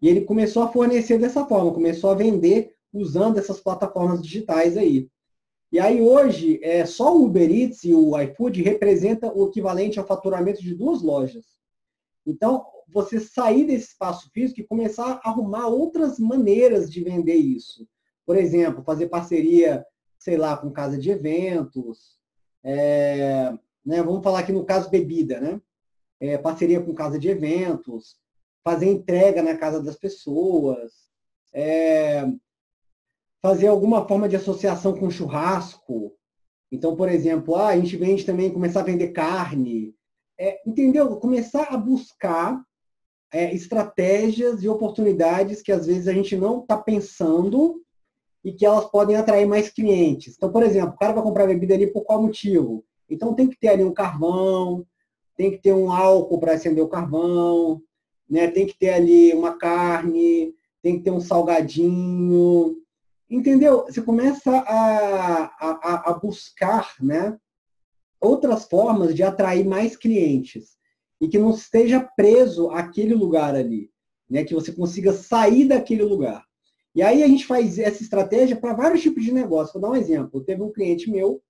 E 0.00 0.08
ele 0.08 0.22
começou 0.22 0.62
a 0.62 0.68
fornecer 0.68 1.18
dessa 1.18 1.44
forma, 1.44 1.72
começou 1.72 2.10
a 2.10 2.14
vender 2.14 2.74
usando 2.92 3.38
essas 3.38 3.60
plataformas 3.60 4.22
digitais 4.22 4.76
aí. 4.76 5.08
E 5.76 5.78
aí 5.78 6.00
hoje, 6.00 6.58
é, 6.62 6.86
só 6.86 7.14
o 7.14 7.26
Uber 7.26 7.50
Eats 7.50 7.84
e 7.84 7.92
o 7.94 8.18
iFood 8.18 8.62
representa 8.62 9.30
o 9.30 9.48
equivalente 9.48 9.98
ao 9.98 10.06
faturamento 10.06 10.62
de 10.62 10.74
duas 10.74 11.02
lojas. 11.02 11.44
Então, 12.24 12.64
você 12.88 13.20
sair 13.20 13.66
desse 13.66 13.88
espaço 13.88 14.30
físico 14.32 14.58
e 14.58 14.66
começar 14.66 15.20
a 15.22 15.28
arrumar 15.28 15.66
outras 15.66 16.18
maneiras 16.18 16.90
de 16.90 17.04
vender 17.04 17.34
isso. 17.34 17.86
Por 18.24 18.38
exemplo, 18.38 18.82
fazer 18.84 19.10
parceria, 19.10 19.84
sei 20.18 20.38
lá, 20.38 20.56
com 20.56 20.70
casa 20.70 20.96
de 20.96 21.10
eventos. 21.10 22.16
É, 22.64 23.52
né, 23.84 24.02
vamos 24.02 24.24
falar 24.24 24.38
aqui 24.38 24.52
no 24.52 24.64
caso 24.64 24.88
bebida, 24.88 25.38
né? 25.38 25.60
É, 26.18 26.38
parceria 26.38 26.80
com 26.80 26.94
casa 26.94 27.18
de 27.18 27.28
eventos, 27.28 28.16
fazer 28.64 28.86
entrega 28.86 29.42
na 29.42 29.54
casa 29.54 29.82
das 29.82 29.96
pessoas, 29.96 30.90
é, 31.52 32.24
fazer 33.46 33.68
alguma 33.68 34.04
forma 34.08 34.28
de 34.28 34.34
associação 34.34 34.92
com 34.98 35.08
churrasco. 35.08 36.12
Então, 36.72 36.96
por 36.96 37.08
exemplo, 37.08 37.54
ah, 37.54 37.68
a 37.68 37.76
gente 37.76 37.96
vende 37.96 38.24
também, 38.24 38.52
começar 38.52 38.80
a 38.80 38.82
vender 38.82 39.12
carne. 39.12 39.94
É, 40.36 40.60
entendeu? 40.66 41.14
Começar 41.18 41.68
a 41.70 41.76
buscar 41.76 42.60
é, 43.32 43.54
estratégias 43.54 44.64
e 44.64 44.68
oportunidades 44.68 45.62
que 45.62 45.70
às 45.70 45.86
vezes 45.86 46.08
a 46.08 46.12
gente 46.12 46.36
não 46.36 46.58
está 46.58 46.76
pensando 46.76 47.80
e 48.42 48.52
que 48.52 48.66
elas 48.66 48.86
podem 48.86 49.14
atrair 49.14 49.46
mais 49.46 49.70
clientes. 49.70 50.34
Então, 50.36 50.50
por 50.50 50.64
exemplo, 50.64 50.94
o 50.94 50.98
cara 50.98 51.12
vai 51.12 51.22
comprar 51.22 51.46
bebida 51.46 51.74
ali 51.74 51.86
por 51.86 52.02
qual 52.02 52.20
motivo? 52.20 52.84
Então 53.08 53.32
tem 53.32 53.46
que 53.46 53.56
ter 53.56 53.68
ali 53.68 53.84
um 53.84 53.94
carvão, 53.94 54.84
tem 55.36 55.52
que 55.52 55.58
ter 55.58 55.72
um 55.72 55.92
álcool 55.92 56.40
para 56.40 56.54
acender 56.54 56.82
o 56.82 56.88
carvão, 56.88 57.80
né? 58.28 58.48
tem 58.48 58.66
que 58.66 58.76
ter 58.76 58.88
ali 58.90 59.32
uma 59.32 59.56
carne, 59.56 60.52
tem 60.82 60.98
que 60.98 61.04
ter 61.04 61.12
um 61.12 61.20
salgadinho, 61.20 62.76
Entendeu? 63.28 63.84
Você 63.84 64.00
começa 64.00 64.50
a, 64.50 65.44
a, 65.58 66.10
a 66.10 66.14
buscar 66.14 66.94
né, 67.00 67.36
outras 68.20 68.64
formas 68.66 69.14
de 69.14 69.22
atrair 69.22 69.66
mais 69.66 69.96
clientes 69.96 70.76
e 71.20 71.26
que 71.26 71.38
não 71.38 71.50
esteja 71.50 72.00
preso 72.00 72.70
àquele 72.70 73.14
lugar 73.14 73.54
ali, 73.54 73.90
né? 74.28 74.44
que 74.44 74.54
você 74.54 74.72
consiga 74.72 75.12
sair 75.12 75.66
daquele 75.66 76.02
lugar. 76.02 76.44
E 76.94 77.02
aí 77.02 77.22
a 77.22 77.28
gente 77.28 77.46
faz 77.46 77.78
essa 77.78 78.02
estratégia 78.02 78.56
para 78.56 78.72
vários 78.72 79.02
tipos 79.02 79.24
de 79.24 79.32
negócio. 79.32 79.72
Vou 79.74 79.82
dar 79.82 79.90
um 79.90 80.00
exemplo. 80.00 80.42
Teve 80.42 80.62
um 80.62 80.72
cliente 80.72 81.10
meu 81.10 81.42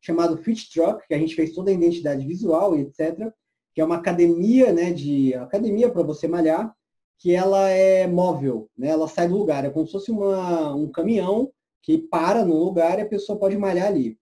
chamado 0.00 0.36
Fit 0.36 0.70
Truck, 0.70 1.06
que 1.08 1.14
a 1.14 1.18
gente 1.18 1.34
fez 1.34 1.52
toda 1.52 1.70
a 1.70 1.74
identidade 1.74 2.26
visual 2.26 2.76
e 2.76 2.82
etc., 2.82 3.32
que 3.74 3.80
é 3.80 3.84
uma 3.84 3.96
academia, 3.96 4.72
né, 4.72 4.92
de 4.92 5.34
academia 5.34 5.90
para 5.90 6.02
você 6.02 6.28
malhar, 6.28 6.72
que 7.18 7.32
ela 7.34 7.68
é 7.70 8.06
móvel, 8.06 8.68
né? 8.76 8.88
Ela 8.88 9.08
sai 9.08 9.28
do 9.28 9.36
lugar, 9.36 9.64
é 9.64 9.70
como 9.70 9.86
se 9.86 9.92
fosse 9.92 10.10
uma, 10.10 10.74
um 10.74 10.90
caminhão 10.90 11.52
que 11.82 11.98
para 11.98 12.44
no 12.44 12.62
lugar 12.64 12.98
e 12.98 13.02
a 13.02 13.08
pessoa 13.08 13.38
pode 13.38 13.56
malhar 13.56 13.88
ali. 13.88 14.18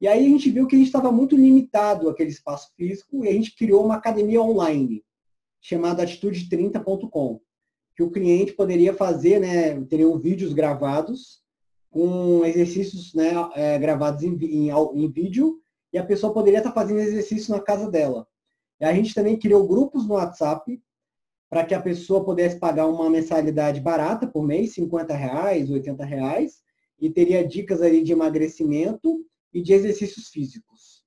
E 0.00 0.06
aí 0.06 0.26
a 0.26 0.28
gente 0.28 0.50
viu 0.50 0.66
que 0.66 0.74
a 0.74 0.78
gente 0.78 0.88
estava 0.88 1.10
muito 1.10 1.36
limitado 1.36 2.08
aquele 2.08 2.30
espaço 2.30 2.70
físico 2.76 3.24
e 3.24 3.28
a 3.28 3.32
gente 3.32 3.56
criou 3.56 3.84
uma 3.84 3.96
academia 3.96 4.42
online 4.42 5.02
chamada 5.60 6.04
atitude30.com, 6.04 7.40
que 7.96 8.02
o 8.02 8.10
cliente 8.10 8.52
poderia 8.52 8.94
fazer, 8.94 9.40
né, 9.40 9.80
teriam 9.86 10.18
vídeos 10.18 10.52
gravados 10.52 11.42
com 11.90 12.44
exercícios 12.44 13.14
né, 13.14 13.32
é, 13.54 13.78
gravados 13.78 14.22
em, 14.22 14.36
em, 14.36 14.70
em, 14.70 15.10
vídeo 15.10 15.58
e 15.92 15.98
a 15.98 16.04
pessoa 16.04 16.32
poderia 16.32 16.58
estar 16.58 16.72
fazendo 16.72 17.00
exercício 17.00 17.54
na 17.54 17.60
casa 17.60 17.90
dela. 17.90 18.26
E 18.78 18.84
a 18.84 18.92
gente 18.92 19.14
também 19.14 19.38
criou 19.38 19.66
grupos 19.66 20.06
no 20.06 20.14
WhatsApp 20.14 20.78
para 21.48 21.64
que 21.64 21.74
a 21.74 21.80
pessoa 21.80 22.24
pudesse 22.24 22.58
pagar 22.58 22.86
uma 22.86 23.08
mensalidade 23.08 23.80
barata 23.80 24.26
por 24.26 24.44
mês, 24.44 24.74
50 24.74 25.14
reais, 25.14 25.70
80 25.70 26.04
reais, 26.04 26.62
e 27.00 27.10
teria 27.10 27.46
dicas 27.46 27.82
ali 27.82 28.02
de 28.02 28.12
emagrecimento 28.12 29.24
e 29.52 29.62
de 29.62 29.72
exercícios 29.72 30.28
físicos. 30.28 31.04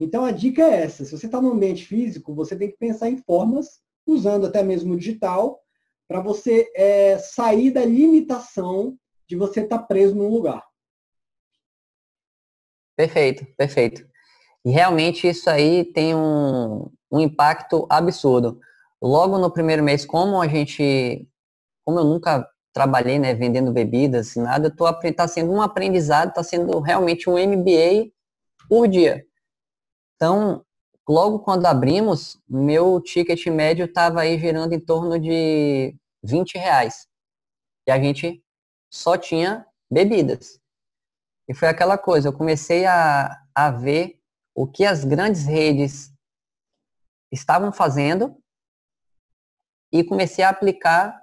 Então 0.00 0.24
a 0.24 0.30
dica 0.30 0.62
é 0.62 0.82
essa: 0.82 1.04
se 1.04 1.10
você 1.10 1.26
está 1.26 1.40
no 1.40 1.52
ambiente 1.52 1.86
físico, 1.86 2.34
você 2.34 2.56
tem 2.56 2.70
que 2.70 2.76
pensar 2.76 3.08
em 3.08 3.18
formas, 3.18 3.80
usando 4.06 4.46
até 4.46 4.62
mesmo 4.62 4.94
o 4.94 4.96
digital, 4.96 5.60
para 6.08 6.20
você 6.20 6.70
é, 6.74 7.18
sair 7.18 7.70
da 7.70 7.84
limitação 7.84 8.98
de 9.26 9.36
você 9.36 9.60
estar 9.60 9.78
tá 9.78 9.84
preso 9.84 10.14
num 10.14 10.28
lugar. 10.28 10.62
Perfeito, 12.96 13.46
perfeito. 13.56 14.06
E 14.64 14.70
realmente 14.70 15.26
isso 15.26 15.48
aí 15.48 15.84
tem 15.84 16.14
um, 16.14 16.90
um 17.10 17.20
impacto 17.20 17.86
absurdo. 17.88 18.60
Logo 19.02 19.36
no 19.36 19.50
primeiro 19.50 19.82
mês, 19.82 20.06
como 20.06 20.40
a 20.40 20.46
gente, 20.46 21.28
como 21.84 21.98
eu 21.98 22.04
nunca 22.04 22.48
trabalhei, 22.72 23.18
né, 23.18 23.34
vendendo 23.34 23.72
bebidas, 23.72 24.36
nada, 24.36 24.70
tô 24.74 24.84
tá 25.12 25.26
sendo 25.26 25.50
um 25.50 25.60
aprendizado, 25.60 26.28
está 26.28 26.44
sendo 26.44 26.78
realmente 26.78 27.28
um 27.28 27.36
MBA 27.36 28.12
por 28.68 28.86
dia. 28.86 29.26
Então, 30.14 30.64
logo 31.08 31.40
quando 31.40 31.66
abrimos, 31.66 32.40
meu 32.48 33.00
ticket 33.00 33.44
médio 33.48 33.86
estava 33.86 34.20
aí 34.20 34.38
girando 34.38 34.72
em 34.72 34.80
torno 34.80 35.18
de 35.18 35.96
20 36.22 36.56
reais. 36.56 37.08
E 37.88 37.90
a 37.90 38.00
gente 38.00 38.40
só 38.88 39.18
tinha 39.18 39.66
bebidas. 39.90 40.60
E 41.48 41.54
foi 41.54 41.66
aquela 41.66 41.98
coisa, 41.98 42.28
eu 42.28 42.32
comecei 42.32 42.86
a, 42.86 43.36
a 43.52 43.68
ver 43.72 44.20
o 44.54 44.64
que 44.64 44.84
as 44.84 45.04
grandes 45.04 45.44
redes 45.44 46.14
estavam 47.32 47.72
fazendo 47.72 48.40
e 49.92 50.02
comecei 50.02 50.42
a 50.44 50.48
aplicar 50.48 51.20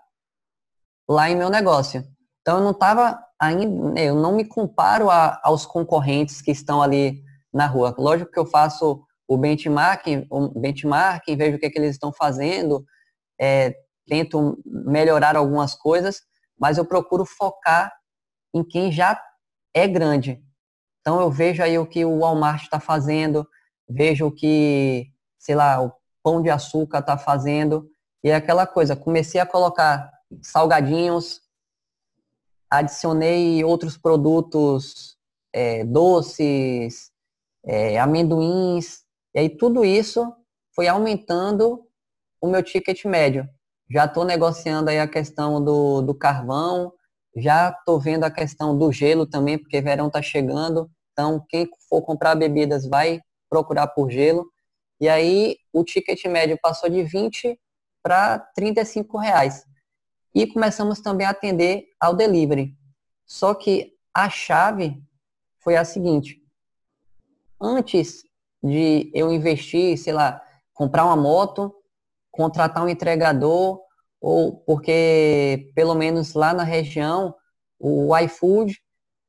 lá 1.10 1.30
em 1.30 1.36
meu 1.36 1.50
negócio. 1.50 2.06
Então 2.42 2.58
eu 2.58 2.64
não 2.64 2.72
estava 2.72 3.20
ainda, 3.40 4.00
eu 4.00 4.16
não 4.16 4.36
me 4.36 4.46
comparo 4.46 5.10
a, 5.10 5.40
aos 5.44 5.66
concorrentes 5.66 6.42
que 6.42 6.52
estão 6.52 6.82
ali 6.82 7.24
na 7.52 7.66
rua. 7.66 7.96
Lógico 7.98 8.32
que 8.32 8.40
eu 8.40 8.46
faço 8.46 9.04
o 9.28 9.38
benchmarking, 9.38 10.28
o 10.30 10.50
vejo 10.60 11.58
o 11.58 11.60
que, 11.60 11.66
é 11.66 11.70
que 11.70 11.80
eles 11.80 11.92
estão 11.92 12.12
fazendo, 12.12 12.84
é, 13.40 13.76
tento 14.08 14.60
melhorar 14.66 15.36
algumas 15.36 15.76
coisas, 15.76 16.22
mas 16.60 16.78
eu 16.78 16.86
procuro 16.86 17.26
focar 17.26 17.94
em 18.54 18.64
quem 18.64 18.92
já 18.92 19.20
é 19.74 19.88
grande. 19.88 20.44
Então 21.00 21.22
eu 21.22 21.32
vejo 21.32 21.64
aí 21.64 21.78
o 21.78 21.86
que 21.86 22.04
o 22.04 22.20
Walmart 22.20 22.64
está 22.64 22.80
fazendo, 22.80 23.48
vejo 23.88 24.28
o 24.28 24.32
que, 24.32 25.08
sei 25.38 25.56
lá, 25.56 25.82
o 25.82 25.92
Pão 26.24 26.42
de 26.42 26.50
Açúcar 26.50 27.00
está 27.00 27.18
fazendo, 27.18 27.90
e 28.24 28.30
é 28.30 28.36
aquela 28.36 28.68
coisa, 28.68 28.96
comecei 28.96 29.40
a 29.40 29.46
colocar 29.46 30.12
salgadinhos, 30.42 31.42
adicionei 32.70 33.64
outros 33.64 33.98
produtos, 33.98 35.18
é, 35.54 35.84
doces, 35.84 37.12
é, 37.66 38.00
amendoins, 38.00 39.04
e 39.34 39.40
aí 39.40 39.50
tudo 39.50 39.84
isso 39.84 40.34
foi 40.76 40.88
aumentando 40.88 41.86
o 42.42 42.48
meu 42.48 42.64
ticket 42.64 43.06
médio. 43.06 43.48
Já 43.90 44.06
estou 44.06 44.24
negociando 44.24 44.90
aí 44.90 45.00
a 45.00 45.08
questão 45.08 45.64
do, 45.64 46.02
do 46.02 46.14
carvão, 46.14 46.94
já 47.36 47.70
estou 47.70 48.00
vendo 48.00 48.24
a 48.24 48.32
questão 48.32 48.78
do 48.78 48.92
gelo 48.92 49.26
também, 49.26 49.58
porque 49.58 49.82
verão 49.82 50.08
está 50.08 50.22
chegando. 50.22 50.90
Então, 51.12 51.44
quem 51.50 51.68
for 51.90 52.02
comprar 52.02 52.36
bebidas 52.36 52.86
vai 52.86 53.22
procurar 53.50 53.88
por 53.88 54.10
gelo. 54.10 54.46
E 55.02 55.10
aí, 55.10 55.58
o 55.74 55.84
ticket 55.84 56.24
médio 56.26 56.58
passou 56.62 56.90
de 56.90 57.04
20 57.04 57.60
para 58.10 58.40
35 58.56 59.20
reais. 59.20 59.68
E 60.34 60.48
começamos 60.48 61.00
também 61.00 61.28
a 61.28 61.30
atender 61.30 61.90
ao 62.00 62.16
delivery. 62.16 62.76
Só 63.24 63.54
que 63.54 63.94
a 64.12 64.28
chave 64.28 65.00
foi 65.60 65.76
a 65.76 65.86
seguinte: 65.86 66.42
antes 67.62 68.24
de 68.64 69.12
eu 69.14 69.32
investir, 69.32 69.96
sei 69.96 70.12
lá, 70.12 70.42
comprar 70.74 71.06
uma 71.06 71.16
moto, 71.16 71.72
contratar 72.32 72.84
um 72.84 72.90
entregador, 72.90 73.80
ou 74.20 74.58
porque 74.62 75.72
pelo 75.76 75.94
menos 75.94 76.34
lá 76.34 76.52
na 76.52 76.64
região 76.64 77.36
o 77.78 78.18
iFood, 78.18 78.82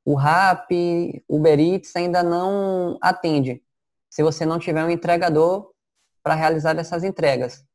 o 0.07 0.15
Rap, 0.15 1.23
o 1.29 1.37
Uber 1.37 1.61
Eats 1.61 1.95
ainda 1.95 2.23
não 2.23 2.97
atende. 3.03 3.63
Se 4.09 4.23
você 4.23 4.47
não 4.47 4.59
tiver 4.59 4.83
um 4.83 4.91
entregador 4.91 5.71
para 6.23 6.35
realizar 6.35 6.79
essas 6.79 7.05
entregas 7.05 7.69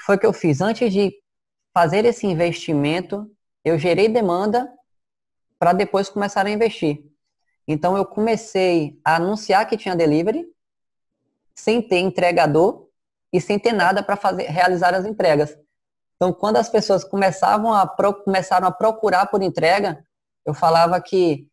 foi 0.00 0.16
o 0.16 0.18
que 0.18 0.26
eu 0.26 0.32
fiz? 0.32 0.60
Antes 0.60 0.92
de 0.92 1.12
fazer 1.72 2.04
esse 2.04 2.26
investimento, 2.26 3.30
eu 3.64 3.78
gerei 3.78 4.08
demanda 4.08 4.70
para 5.58 5.72
depois 5.72 6.08
começar 6.08 6.46
a 6.46 6.50
investir. 6.50 7.04
Então 7.68 7.96
eu 7.96 8.04
comecei 8.04 8.98
a 9.04 9.16
anunciar 9.16 9.68
que 9.68 9.76
tinha 9.76 9.94
delivery, 9.94 10.44
sem 11.54 11.80
ter 11.80 11.98
entregador 11.98 12.88
e 13.32 13.40
sem 13.40 13.58
ter 13.58 13.72
nada 13.72 14.02
para 14.02 14.16
fazer 14.16 14.44
realizar 14.44 14.94
as 14.94 15.04
entregas. 15.04 15.56
Então 16.16 16.32
quando 16.32 16.56
as 16.56 16.68
pessoas 16.68 17.04
começavam 17.04 17.72
a 17.72 17.86
começaram 18.24 18.66
a 18.66 18.72
procurar 18.72 19.26
por 19.26 19.42
entrega, 19.42 20.02
eu 20.44 20.54
falava 20.54 21.00
que 21.00 21.46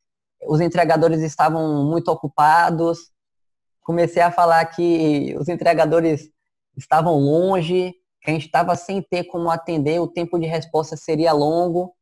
os 0.46 0.62
entregadores 0.62 1.22
estavam 1.22 1.86
muito 1.86 2.10
ocupados. 2.10 3.12
Comecei 3.82 4.22
a 4.22 4.32
falar 4.32 4.66
que 4.66 5.36
os 5.38 5.48
entregadores 5.48 6.30
estavam 6.76 7.18
longe, 7.18 7.94
que 8.28 8.32
a 8.32 8.34
gente 8.34 8.48
estava 8.48 8.76
sem 8.76 9.02
ter 9.02 9.24
como 9.24 9.50
atender, 9.50 10.02
o 10.02 10.08
tempo 10.08 10.38
de 10.38 10.46
resposta 10.46 10.98
seria 10.98 11.32
longo. 11.32 11.96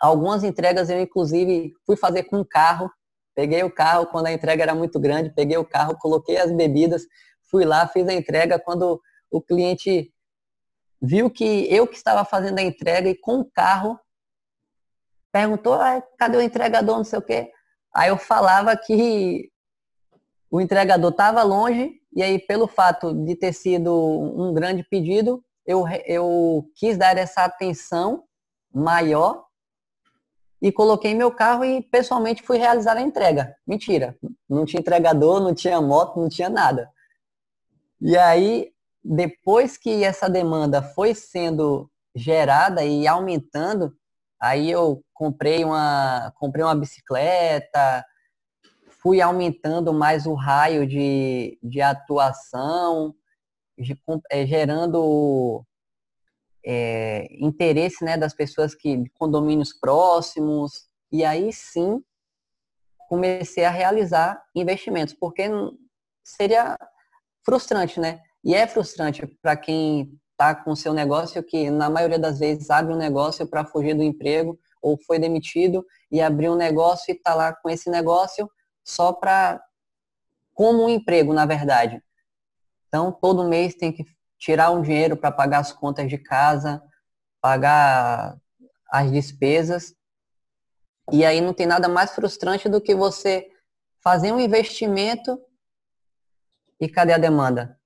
Algumas 0.00 0.42
entregas 0.42 0.88
eu, 0.88 0.98
inclusive, 0.98 1.74
fui 1.84 1.94
fazer 1.94 2.24
com 2.24 2.40
o 2.40 2.44
carro. 2.44 2.90
Peguei 3.34 3.62
o 3.62 3.70
carro 3.70 4.06
quando 4.06 4.28
a 4.28 4.32
entrega 4.32 4.62
era 4.62 4.74
muito 4.74 4.98
grande, 4.98 5.28
peguei 5.28 5.58
o 5.58 5.64
carro, 5.64 5.98
coloquei 5.98 6.38
as 6.38 6.50
bebidas, 6.50 7.02
fui 7.50 7.66
lá, 7.66 7.86
fiz 7.86 8.08
a 8.08 8.14
entrega. 8.14 8.58
Quando 8.58 8.98
o 9.30 9.42
cliente 9.42 10.10
viu 11.02 11.28
que 11.28 11.66
eu 11.70 11.86
que 11.86 11.96
estava 11.96 12.24
fazendo 12.24 12.58
a 12.58 12.62
entrega 12.62 13.10
e 13.10 13.14
com 13.14 13.40
o 13.40 13.44
carro, 13.44 14.00
perguntou, 15.30 15.74
ah, 15.74 16.02
cadê 16.18 16.38
o 16.38 16.42
entregador, 16.42 16.96
não 16.96 17.04
sei 17.04 17.18
o 17.18 17.22
quê. 17.22 17.52
Aí 17.94 18.08
eu 18.08 18.16
falava 18.16 18.74
que 18.74 19.50
o 20.50 20.62
entregador 20.62 21.10
estava 21.10 21.42
longe 21.42 21.99
e 22.12 22.22
aí, 22.22 22.38
pelo 22.38 22.66
fato 22.66 23.14
de 23.14 23.36
ter 23.36 23.52
sido 23.52 23.92
um 23.92 24.52
grande 24.52 24.82
pedido, 24.82 25.42
eu, 25.64 25.84
eu 26.06 26.68
quis 26.74 26.98
dar 26.98 27.16
essa 27.16 27.44
atenção 27.44 28.24
maior 28.72 29.44
e 30.60 30.72
coloquei 30.72 31.14
meu 31.14 31.30
carro 31.30 31.64
e 31.64 31.82
pessoalmente 31.82 32.42
fui 32.42 32.58
realizar 32.58 32.96
a 32.96 33.00
entrega. 33.00 33.54
Mentira, 33.66 34.16
não 34.48 34.64
tinha 34.64 34.80
entregador, 34.80 35.40
não 35.40 35.54
tinha 35.54 35.80
moto, 35.80 36.20
não 36.20 36.28
tinha 36.28 36.48
nada. 36.48 36.90
E 38.00 38.16
aí, 38.16 38.72
depois 39.02 39.76
que 39.76 40.02
essa 40.02 40.28
demanda 40.28 40.82
foi 40.82 41.14
sendo 41.14 41.90
gerada 42.14 42.84
e 42.84 43.06
aumentando, 43.06 43.94
aí 44.40 44.70
eu 44.70 45.02
comprei 45.14 45.64
uma, 45.64 46.32
comprei 46.36 46.64
uma 46.64 46.74
bicicleta, 46.74 48.04
fui 49.02 49.20
aumentando 49.20 49.92
mais 49.92 50.26
o 50.26 50.34
raio 50.34 50.86
de, 50.86 51.58
de 51.62 51.80
atuação, 51.80 53.14
de, 53.78 53.98
é, 54.30 54.46
gerando 54.46 55.64
é, 56.64 57.26
interesse 57.38 58.04
né, 58.04 58.16
das 58.16 58.34
pessoas 58.34 58.74
que 58.74 59.04
condomínios 59.18 59.72
próximos, 59.72 60.88
e 61.10 61.24
aí 61.24 61.52
sim 61.52 62.02
comecei 63.08 63.64
a 63.64 63.70
realizar 63.70 64.40
investimentos, 64.54 65.14
porque 65.14 65.48
seria 66.22 66.78
frustrante, 67.44 67.98
né? 67.98 68.22
E 68.44 68.54
é 68.54 68.66
frustrante 68.68 69.26
para 69.42 69.56
quem 69.56 70.16
está 70.30 70.54
com 70.54 70.76
seu 70.76 70.94
negócio, 70.94 71.42
que 71.42 71.70
na 71.70 71.90
maioria 71.90 72.18
das 72.18 72.38
vezes 72.38 72.70
abre 72.70 72.94
um 72.94 72.96
negócio 72.96 73.46
para 73.46 73.64
fugir 73.64 73.94
do 73.94 74.02
emprego, 74.02 74.58
ou 74.80 74.96
foi 74.96 75.18
demitido 75.18 75.84
e 76.10 76.20
abriu 76.20 76.52
um 76.52 76.56
negócio 76.56 77.12
e 77.12 77.16
está 77.16 77.34
lá 77.34 77.52
com 77.52 77.68
esse 77.68 77.90
negócio 77.90 78.48
só 78.90 79.12
para 79.12 79.62
como 80.52 80.84
um 80.84 80.88
emprego, 80.88 81.32
na 81.32 81.46
verdade. 81.46 82.02
Então, 82.88 83.12
todo 83.12 83.48
mês 83.48 83.74
tem 83.74 83.92
que 83.92 84.04
tirar 84.38 84.70
um 84.70 84.82
dinheiro 84.82 85.16
para 85.16 85.30
pagar 85.30 85.60
as 85.60 85.72
contas 85.72 86.08
de 86.08 86.18
casa, 86.18 86.82
pagar 87.40 88.36
as 88.90 89.10
despesas. 89.10 89.94
E 91.12 91.24
aí 91.24 91.40
não 91.40 91.54
tem 91.54 91.66
nada 91.66 91.88
mais 91.88 92.10
frustrante 92.14 92.68
do 92.68 92.80
que 92.80 92.94
você 92.94 93.48
fazer 94.02 94.32
um 94.32 94.40
investimento 94.40 95.40
e 96.80 96.88
cadê 96.88 97.12
a 97.12 97.18
demanda? 97.18 97.78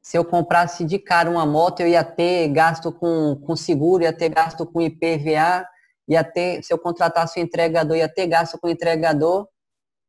Se 0.00 0.16
eu 0.16 0.24
comprasse 0.24 0.84
de 0.84 0.98
cara 0.98 1.28
uma 1.28 1.44
moto, 1.44 1.80
eu 1.80 1.88
ia 1.88 2.04
ter 2.04 2.48
gasto 2.48 2.92
com, 2.92 3.36
com 3.44 3.56
seguro, 3.56 4.04
ia 4.04 4.12
ter 4.12 4.28
gasto 4.28 4.64
com 4.64 4.80
IPVA, 4.80 5.68
ia 6.08 6.22
ter, 6.22 6.62
se 6.62 6.72
eu 6.72 6.78
contratasse 6.78 7.40
um 7.40 7.42
entregador, 7.42 7.96
ia 7.96 8.08
ter 8.08 8.26
gasto 8.28 8.58
com 8.58 8.68
entregador 8.68 9.48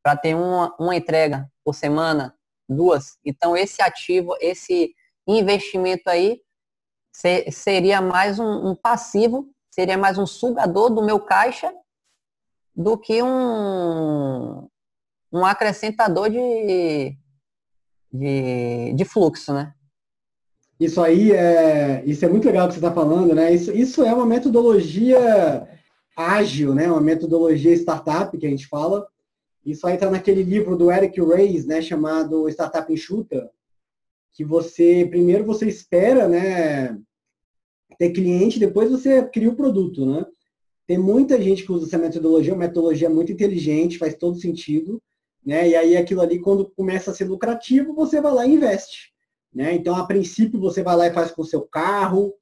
para 0.08 0.16
ter 0.16 0.36
uma, 0.36 0.74
uma 0.80 0.96
entrega 0.96 1.52
por 1.66 1.76
semana, 1.76 2.34
duas. 2.70 3.18
Então, 3.26 3.58
esse 3.58 3.82
ativo, 3.82 4.38
esse 4.40 4.96
investimento 5.28 6.10
aí 6.10 6.40
ser, 7.12 7.52
seria 7.52 8.00
mais 8.00 8.40
um, 8.40 8.70
um, 8.70 8.74
passivo, 8.74 9.50
seria 9.70 9.98
mais 9.98 10.18
um 10.18 10.26
sugador 10.26 10.90
do 10.90 11.04
meu 11.04 11.20
caixa 11.20 11.74
do 12.74 12.98
que 12.98 13.22
um, 13.22 14.66
um 15.30 15.46
acrescentador 15.46 16.30
de, 16.30 17.18
de, 18.10 18.94
de 18.94 19.04
fluxo, 19.04 19.54
né? 19.54 19.74
Isso 20.80 21.04
aí 21.04 21.34
é, 21.34 22.02
isso 22.06 22.24
é 22.24 22.30
muito 22.30 22.46
legal 22.46 22.70
que 22.70 22.76
você 22.76 22.80
está 22.80 22.94
falando, 22.94 23.36
né? 23.36 23.54
Isso, 23.54 23.74
isso 23.74 24.06
é 24.06 24.14
uma 24.14 24.26
metodologia 24.26 25.68
ágil, 26.16 26.74
né? 26.74 26.90
Uma 26.90 27.02
metodologia 27.02 27.74
startup 27.74 28.38
que 28.38 28.48
a 28.48 28.50
gente 28.50 28.68
fala. 28.68 29.06
Isso 29.68 29.86
aí 29.86 29.96
está 29.96 30.10
naquele 30.10 30.44
livro 30.44 30.78
do 30.78 30.90
Eric 30.90 31.20
Reis, 31.22 31.66
né? 31.66 31.82
Chamado 31.82 32.48
Startup 32.48 32.92
Enxuta, 32.92 33.52
que 34.32 34.46
você 34.46 35.06
primeiro 35.10 35.44
você 35.44 35.68
espera, 35.68 36.26
né? 36.26 36.98
Ter 38.00 38.12
cliente, 38.12 38.60
depois 38.60 38.90
você 38.90 39.22
cria 39.28 39.50
o 39.50 39.56
produto, 39.58 40.06
né? 40.06 40.26
Tem 40.88 40.98
muita 40.98 41.42
gente 41.42 41.66
que 41.66 41.72
usa 41.74 41.86
essa 41.86 41.98
metodologia, 41.98 42.54
uma 42.54 42.60
metodologia 42.60 43.10
muito 43.10 43.34
inteligente, 43.34 43.98
faz 43.98 44.16
todo 44.16 44.40
sentido, 44.40 45.04
né? 45.46 45.68
E 45.68 45.76
aí 45.76 45.98
aquilo 45.98 46.22
ali, 46.22 46.40
quando 46.40 46.72
começa 46.72 47.12
a 47.12 47.14
ser 47.14 47.26
lucrativo, 47.26 47.94
você 47.94 48.22
vai 48.22 48.32
lá 48.32 48.48
e 48.48 48.54
investe. 48.54 49.12
Né? 49.54 49.74
Então, 49.74 49.96
a 49.96 50.08
princípio, 50.08 50.62
você 50.62 50.82
vai 50.82 50.96
lá 50.96 51.08
e 51.08 51.14
faz 51.14 51.32
com 51.32 51.42
o 51.42 51.46
seu 51.46 51.64
carro, 51.64 52.34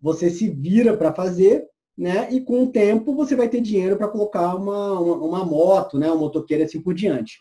você 0.00 0.30
se 0.30 0.48
vira 0.48 0.96
para 0.96 1.12
fazer, 1.12 1.66
né? 1.98 2.32
E 2.32 2.40
com 2.40 2.62
o 2.62 2.70
tempo 2.70 3.12
você 3.12 3.34
vai 3.34 3.48
ter 3.48 3.60
dinheiro 3.60 3.96
para 3.96 4.06
colocar 4.06 4.54
uma, 4.54 5.00
uma, 5.00 5.16
uma, 5.16 5.44
moto, 5.44 5.98
né? 5.98 6.08
Um 6.12 6.18
motoqueiro 6.18 6.62
assim 6.62 6.80
por 6.80 6.94
diante. 6.94 7.40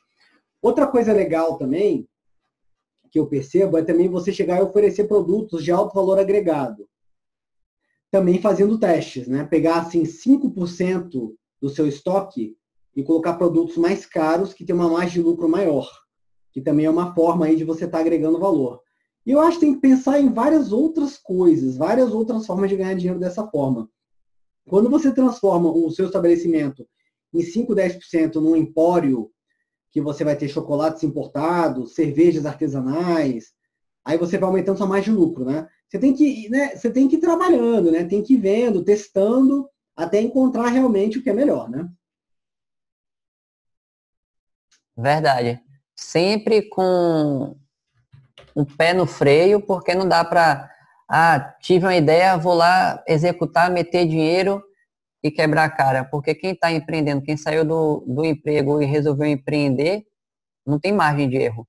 Outra 0.59 0.87
coisa 0.87 1.13
legal 1.13 1.59
também, 1.59 2.09
que 3.11 3.19
eu 3.19 3.27
percebo, 3.27 3.77
é 3.77 3.83
também 3.83 4.09
você 4.09 4.33
chegar 4.33 4.57
e 4.57 4.63
oferecer 4.63 5.07
produtos 5.07 5.63
de 5.63 5.71
alto 5.71 5.93
valor 5.93 6.17
agregado. 6.17 6.89
Também 8.09 8.41
fazendo 8.41 8.79
testes, 8.79 9.27
né? 9.27 9.43
Pegar 9.43 9.81
assim 9.81 10.01
5% 10.01 11.35
do 11.61 11.69
seu 11.69 11.87
estoque 11.87 12.57
e 12.95 13.03
colocar 13.03 13.35
produtos 13.35 13.77
mais 13.77 14.07
caros 14.07 14.55
que 14.55 14.65
tem 14.65 14.75
uma 14.75 14.89
margem 14.89 15.21
de 15.21 15.27
lucro 15.29 15.47
maior. 15.47 15.87
Que 16.51 16.61
também 16.61 16.87
é 16.87 16.89
uma 16.89 17.13
forma 17.13 17.45
aí 17.45 17.55
de 17.55 17.63
você 17.63 17.85
estar 17.85 17.99
tá 17.99 18.01
agregando 18.01 18.39
valor. 18.39 18.81
E 19.23 19.31
eu 19.31 19.39
acho 19.39 19.59
que 19.59 19.65
tem 19.67 19.75
que 19.75 19.81
pensar 19.81 20.19
em 20.19 20.33
várias 20.33 20.71
outras 20.71 21.15
coisas, 21.15 21.77
várias 21.77 22.11
outras 22.11 22.43
formas 22.43 22.71
de 22.71 22.77
ganhar 22.77 22.95
dinheiro 22.95 23.19
dessa 23.19 23.45
forma. 23.45 23.87
Quando 24.67 24.89
você 24.89 25.11
transforma 25.13 25.71
o 25.71 25.89
seu 25.91 26.05
estabelecimento 26.05 26.87
em 27.33 27.41
5, 27.41 27.73
10% 27.73 28.35
num 28.35 28.55
empório, 28.55 29.31
que 29.89 30.01
você 30.01 30.23
vai 30.23 30.35
ter 30.35 30.49
chocolates 30.49 31.03
importados, 31.03 31.95
cervejas 31.95 32.45
artesanais, 32.45 33.53
aí 34.03 34.17
você 34.17 34.37
vai 34.37 34.47
aumentando 34.47 34.77
sua 34.77 34.87
margem 34.87 35.13
de 35.13 35.19
lucro, 35.19 35.45
né? 35.45 35.67
Você 35.87 35.97
tem 35.97 36.13
que, 36.13 36.49
né, 36.49 36.75
você 36.75 36.91
tem 36.91 37.07
que 37.07 37.15
ir 37.15 37.19
trabalhando, 37.19 37.91
né? 37.91 38.03
Tem 38.03 38.21
que 38.21 38.33
ir 38.33 38.37
vendo, 38.37 38.83
testando, 38.83 39.69
até 39.95 40.21
encontrar 40.21 40.67
realmente 40.67 41.17
o 41.17 41.23
que 41.23 41.29
é 41.29 41.33
melhor, 41.33 41.69
né? 41.69 41.89
Verdade. 44.95 45.61
Sempre 45.95 46.63
com 46.69 47.55
um 48.55 48.65
pé 48.65 48.93
no 48.93 49.07
freio, 49.07 49.61
porque 49.61 49.95
não 49.95 50.07
dá 50.07 50.25
para, 50.25 50.69
ah, 51.09 51.55
tive 51.61 51.85
uma 51.85 51.95
ideia, 51.95 52.37
vou 52.37 52.53
lá 52.53 53.01
executar, 53.07 53.71
meter 53.71 54.07
dinheiro 54.07 54.61
e 55.23 55.31
quebrar 55.31 55.65
a 55.65 55.69
cara. 55.69 56.03
Porque 56.03 56.35
quem 56.35 56.51
está 56.51 56.71
empreendendo, 56.71 57.21
quem 57.21 57.37
saiu 57.37 57.63
do, 57.63 58.03
do 58.07 58.25
emprego 58.25 58.81
e 58.81 58.85
resolveu 58.85 59.27
empreender, 59.27 60.05
não 60.65 60.79
tem 60.79 60.91
margem 60.91 61.29
de 61.29 61.37
erro. 61.37 61.67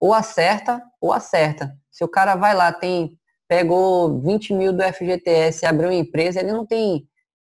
Ou 0.00 0.12
acerta, 0.12 0.82
ou 1.00 1.12
acerta. 1.12 1.76
Se 1.90 2.02
o 2.02 2.08
cara 2.08 2.34
vai 2.34 2.54
lá, 2.54 2.72
tem 2.72 3.16
pegou 3.46 4.20
20 4.22 4.54
mil 4.54 4.72
do 4.72 4.80
FGTS, 4.80 5.66
abriu 5.66 5.88
uma 5.88 5.94
empresa, 5.94 6.38
ele 6.38 6.52
não 6.52 6.64
tem 6.64 7.04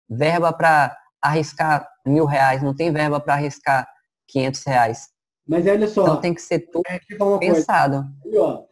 verba 0.10 0.52
para 0.52 0.98
arriscar 1.22 1.88
mil 2.04 2.26
reais, 2.26 2.64
não 2.64 2.76
tem 2.76 2.92
verba 2.92 3.20
para 3.20 3.36
arriscar 3.36 3.88
500 4.28 4.64
reais. 4.64 5.10
Mas 5.48 5.68
olha 5.68 5.88
só. 5.88 6.02
Então 6.02 6.20
tem 6.20 6.34
que 6.34 6.42
ser 6.42 6.60
tudo 6.72 6.82
é, 6.88 7.00
pensado. 7.38 8.04
Ó, 8.36 8.64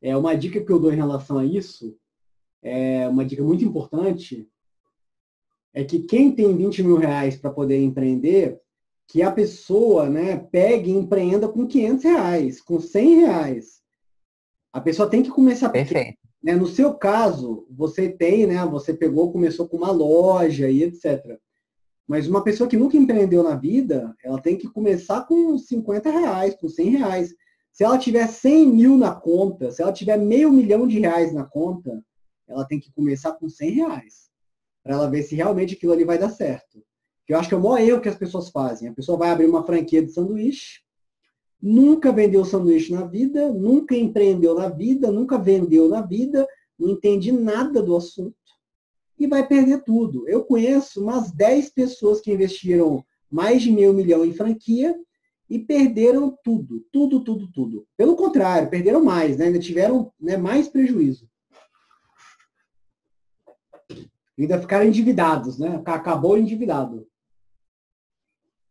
é 0.00 0.16
uma 0.16 0.36
dica 0.36 0.60
que 0.60 0.70
eu 0.70 0.78
dou 0.78 0.92
em 0.92 0.96
relação 0.96 1.38
a 1.38 1.44
isso, 1.44 1.96
é 2.62 3.08
uma 3.08 3.24
dica 3.24 3.42
muito 3.42 3.64
importante, 3.64 4.48
é 5.72 5.84
que 5.84 6.00
quem 6.00 6.32
tem 6.32 6.56
20 6.56 6.82
mil 6.82 6.96
reais 6.96 7.36
para 7.36 7.50
poder 7.50 7.78
empreender, 7.82 8.60
que 9.08 9.22
a 9.22 9.30
pessoa 9.30 10.08
né, 10.08 10.36
pegue 10.36 10.90
e 10.90 10.94
empreenda 10.94 11.48
com 11.48 11.66
500 11.66 12.04
reais, 12.04 12.60
com 12.60 12.80
100 12.80 13.20
reais. 13.20 13.82
A 14.72 14.80
pessoa 14.80 15.08
tem 15.08 15.22
que 15.22 15.30
começar 15.30 15.68
Perfeito. 15.68 16.18
Né? 16.42 16.54
No 16.54 16.66
seu 16.66 16.94
caso, 16.94 17.66
você 17.70 18.08
tem, 18.08 18.46
né? 18.46 18.64
Você 18.66 18.94
pegou, 18.94 19.32
começou 19.32 19.68
com 19.68 19.78
uma 19.78 19.90
loja 19.90 20.68
e 20.68 20.82
etc. 20.82 21.38
Mas 22.06 22.28
uma 22.28 22.42
pessoa 22.44 22.68
que 22.68 22.76
nunca 22.76 22.96
empreendeu 22.96 23.42
na 23.42 23.56
vida, 23.56 24.14
ela 24.22 24.40
tem 24.40 24.56
que 24.56 24.68
começar 24.68 25.26
com 25.26 25.58
50 25.58 26.08
reais, 26.08 26.54
com 26.54 26.68
100 26.68 26.90
reais. 26.90 27.34
Se 27.76 27.84
ela 27.84 27.98
tiver 27.98 28.26
100 28.26 28.68
mil 28.68 28.96
na 28.96 29.14
conta, 29.14 29.70
se 29.70 29.82
ela 29.82 29.92
tiver 29.92 30.16
meio 30.16 30.50
milhão 30.50 30.88
de 30.88 30.98
reais 30.98 31.34
na 31.34 31.44
conta, 31.44 32.02
ela 32.48 32.64
tem 32.64 32.80
que 32.80 32.90
começar 32.90 33.32
com 33.32 33.50
100 33.50 33.70
reais. 33.70 34.30
Para 34.82 34.94
ela 34.94 35.10
ver 35.10 35.22
se 35.24 35.36
realmente 35.36 35.74
aquilo 35.74 35.92
ali 35.92 36.02
vai 36.02 36.16
dar 36.16 36.30
certo. 36.30 36.82
Eu 37.28 37.38
acho 37.38 37.50
que 37.50 37.54
é 37.54 37.58
o 37.58 37.62
maior 37.62 37.78
erro 37.78 38.00
que 38.00 38.08
as 38.08 38.16
pessoas 38.16 38.48
fazem. 38.48 38.88
A 38.88 38.94
pessoa 38.94 39.18
vai 39.18 39.28
abrir 39.28 39.44
uma 39.44 39.62
franquia 39.62 40.02
de 40.02 40.10
sanduíche, 40.10 40.80
nunca 41.60 42.10
vendeu 42.10 42.46
sanduíche 42.46 42.94
na 42.94 43.04
vida, 43.04 43.52
nunca 43.52 43.94
empreendeu 43.94 44.54
na 44.54 44.70
vida, 44.70 45.12
nunca 45.12 45.36
vendeu 45.36 45.86
na 45.86 46.00
vida, 46.00 46.48
não 46.78 46.88
entende 46.88 47.30
nada 47.30 47.82
do 47.82 47.94
assunto 47.94 48.34
e 49.18 49.26
vai 49.26 49.46
perder 49.46 49.84
tudo. 49.84 50.26
Eu 50.26 50.44
conheço 50.44 51.02
umas 51.02 51.30
10 51.30 51.68
pessoas 51.74 52.22
que 52.22 52.32
investiram 52.32 53.04
mais 53.30 53.60
de 53.60 53.70
meio 53.70 53.92
milhão 53.92 54.24
em 54.24 54.32
franquia 54.32 54.98
e 55.48 55.58
perderam 55.58 56.36
tudo, 56.42 56.80
tudo, 56.92 57.22
tudo, 57.22 57.50
tudo. 57.52 57.86
Pelo 57.96 58.16
contrário, 58.16 58.68
perderam 58.68 59.04
mais, 59.04 59.36
né? 59.36 59.46
ainda 59.46 59.58
tiveram 59.58 60.12
né, 60.20 60.36
mais 60.36 60.68
prejuízo. 60.68 61.28
Ainda 64.38 64.60
ficaram 64.60 64.84
endividados, 64.84 65.58
né? 65.58 65.82
Acabou 65.86 66.36
endividado. 66.36 67.08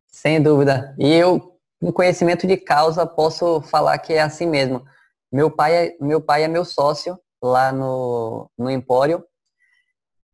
Sem 0.05 0.41
dúvida. 0.41 0.95
E 0.99 1.11
eu, 1.11 1.57
com 1.79 1.91
conhecimento 1.91 2.45
de 2.45 2.55
causa, 2.55 3.05
posso 3.05 3.61
falar 3.61 3.97
que 3.97 4.13
é 4.13 4.21
assim 4.21 4.45
mesmo. 4.45 4.85
Meu 5.31 5.49
pai 5.49 5.75
é, 5.75 5.97
meu, 5.99 6.21
pai 6.21 6.43
é 6.43 6.47
meu 6.47 6.63
sócio 6.63 7.19
lá 7.41 7.71
no, 7.71 8.49
no 8.57 8.69
Empório 8.69 9.25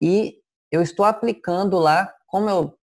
e 0.01 0.41
eu 0.71 0.82
estou 0.82 1.06
aplicando 1.06 1.77
lá, 1.77 2.13
como 2.27 2.49
eu 2.49 2.77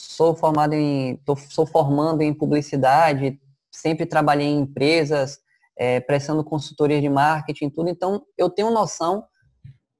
sou 0.00 0.34
formado 0.34 0.74
em, 0.74 1.16
tô, 1.24 1.36
sou 1.36 1.66
formando 1.66 2.22
em 2.22 2.32
publicidade, 2.32 3.40
sempre 3.70 4.06
trabalhei 4.06 4.46
em 4.46 4.60
empresas, 4.60 5.38
é, 5.76 6.00
prestando 6.00 6.44
consultoria 6.44 7.00
de 7.00 7.08
marketing, 7.08 7.70
tudo, 7.70 7.88
então 7.88 8.24
eu 8.36 8.48
tenho 8.48 8.70
noção 8.70 9.24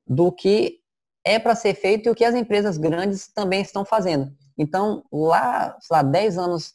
do 0.06 0.32
que 0.32 0.78
é 1.24 1.38
para 1.38 1.54
ser 1.54 1.74
feito 1.74 2.06
e 2.06 2.10
o 2.10 2.14
que 2.14 2.24
as 2.24 2.34
empresas 2.34 2.78
grandes 2.78 3.28
também 3.32 3.60
estão 3.60 3.84
fazendo. 3.84 4.32
Então, 4.56 5.04
lá, 5.12 5.76
sei 5.80 5.96
lá, 5.96 6.02
10 6.02 6.38
anos, 6.38 6.74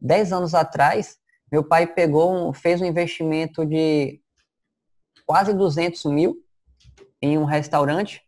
10 0.00 0.32
anos 0.32 0.54
atrás, 0.54 1.16
meu 1.50 1.64
pai 1.64 1.86
pegou, 1.86 2.32
um, 2.32 2.52
fez 2.52 2.80
um 2.80 2.84
investimento 2.84 3.64
de 3.64 4.20
quase 5.26 5.54
200 5.54 6.04
mil 6.06 6.36
em 7.22 7.38
um 7.38 7.44
restaurante 7.44 8.22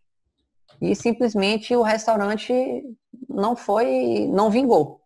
e 0.81 0.95
simplesmente 0.95 1.75
o 1.75 1.83
restaurante 1.83 2.53
não 3.37 3.55
foi, 3.55 4.29
não 4.33 4.51
vingou. 4.51 5.01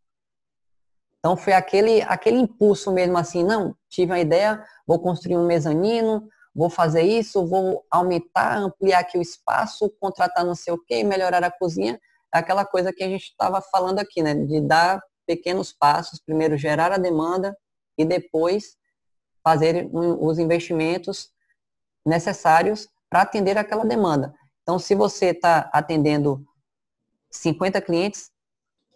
Então 1.18 1.36
foi 1.36 1.52
aquele, 1.52 2.00
aquele 2.02 2.38
impulso 2.38 2.90
mesmo 2.92 3.18
assim, 3.18 3.44
não, 3.44 3.76
tive 3.88 4.12
uma 4.12 4.20
ideia, 4.20 4.64
vou 4.86 4.98
construir 4.98 5.36
um 5.36 5.46
mezanino, 5.46 6.26
vou 6.54 6.70
fazer 6.70 7.02
isso, 7.02 7.46
vou 7.46 7.84
aumentar, 7.90 8.56
ampliar 8.56 9.00
aqui 9.00 9.18
o 9.18 9.22
espaço, 9.22 9.92
contratar 10.00 10.44
não 10.44 10.54
sei 10.54 10.72
o 10.72 10.78
quê, 10.78 11.04
melhorar 11.04 11.44
a 11.44 11.50
cozinha. 11.50 12.00
É 12.34 12.38
aquela 12.38 12.64
coisa 12.64 12.92
que 12.92 13.04
a 13.04 13.08
gente 13.08 13.24
estava 13.24 13.60
falando 13.60 13.98
aqui, 13.98 14.22
né? 14.22 14.34
De 14.34 14.60
dar 14.60 15.02
pequenos 15.26 15.72
passos, 15.72 16.20
primeiro 16.20 16.56
gerar 16.56 16.92
a 16.92 16.98
demanda 16.98 17.56
e 17.98 18.04
depois 18.04 18.76
fazer 19.44 19.90
os 19.92 20.38
investimentos 20.38 21.30
necessários 22.06 22.88
para 23.10 23.22
atender 23.22 23.58
aquela 23.58 23.84
demanda. 23.84 24.32
Então, 24.62 24.78
se 24.78 24.94
você 24.94 25.26
está 25.26 25.68
atendendo 25.72 26.44
50 27.30 27.80
clientes, 27.80 28.30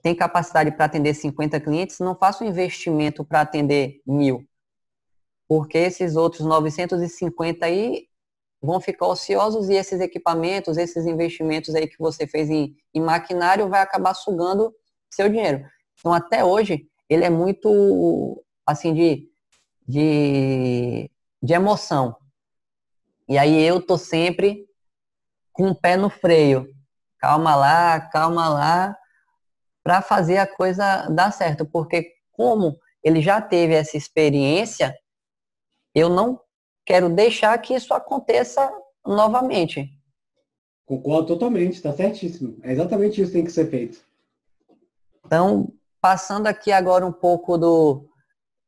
tem 0.02 0.14
capacidade 0.14 0.70
para 0.72 0.84
atender 0.84 1.14
50 1.14 1.60
clientes, 1.60 1.98
não 1.98 2.14
faça 2.14 2.44
um 2.44 2.46
investimento 2.46 3.24
para 3.24 3.40
atender 3.40 4.00
mil. 4.06 4.46
Porque 5.48 5.78
esses 5.78 6.16
outros 6.16 6.46
950 6.46 7.64
aí 7.64 8.08
vão 8.60 8.80
ficar 8.80 9.06
ociosos 9.06 9.68
e 9.68 9.74
esses 9.74 10.00
equipamentos, 10.00 10.76
esses 10.76 11.06
investimentos 11.06 11.74
aí 11.74 11.86
que 11.86 11.98
você 11.98 12.26
fez 12.26 12.50
em, 12.50 12.74
em 12.92 13.00
maquinário 13.00 13.68
vai 13.68 13.80
acabar 13.80 14.14
sugando 14.14 14.74
seu 15.10 15.28
dinheiro. 15.28 15.64
Então, 15.98 16.12
até 16.12 16.44
hoje, 16.44 16.88
ele 17.08 17.24
é 17.24 17.30
muito, 17.30 18.42
assim, 18.66 18.92
de, 18.94 19.28
de, 19.86 21.10
de 21.42 21.52
emoção. 21.52 22.16
E 23.28 23.38
aí 23.38 23.62
eu 23.62 23.80
tô 23.80 23.96
sempre 23.96 24.66
com 25.52 25.68
o 25.68 25.74
pé 25.74 25.96
no 25.96 26.10
freio. 26.10 26.73
Calma 27.24 27.56
lá, 27.56 28.00
calma 28.02 28.50
lá, 28.50 28.98
para 29.82 30.02
fazer 30.02 30.36
a 30.36 30.46
coisa 30.46 31.08
dar 31.08 31.32
certo. 31.32 31.64
Porque 31.64 32.12
como 32.30 32.78
ele 33.02 33.22
já 33.22 33.40
teve 33.40 33.72
essa 33.72 33.96
experiência, 33.96 34.94
eu 35.94 36.10
não 36.10 36.38
quero 36.84 37.08
deixar 37.08 37.56
que 37.62 37.72
isso 37.72 37.94
aconteça 37.94 38.70
novamente. 39.06 39.88
Concordo 40.84 41.28
totalmente, 41.28 41.76
está 41.76 41.94
certíssimo. 41.94 42.58
É 42.62 42.72
exatamente 42.72 43.22
isso 43.22 43.30
que 43.30 43.38
tem 43.38 43.44
que 43.46 43.52
ser 43.52 43.70
feito. 43.70 44.02
Então, 45.24 45.72
passando 46.02 46.46
aqui 46.46 46.70
agora 46.72 47.06
um 47.06 47.12
pouco 47.12 47.56
do, 47.56 48.06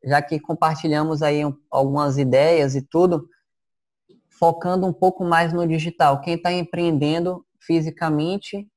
já 0.03 0.23
que 0.23 0.41
compartilhamos 0.41 1.23
aí 1.23 1.43
algumas 1.71 2.17
ideias 2.17 2.75
e 2.75 2.81
tudo, 2.81 3.29
focando 4.31 4.87
um 4.87 4.95
pouco 4.95 5.27
mais 5.27 5.53
no 5.53 5.67
digital. 5.69 6.23
Quem 6.23 6.37
está 6.37 6.51
empreendendo 6.51 7.45
fisicamente, 7.61 8.69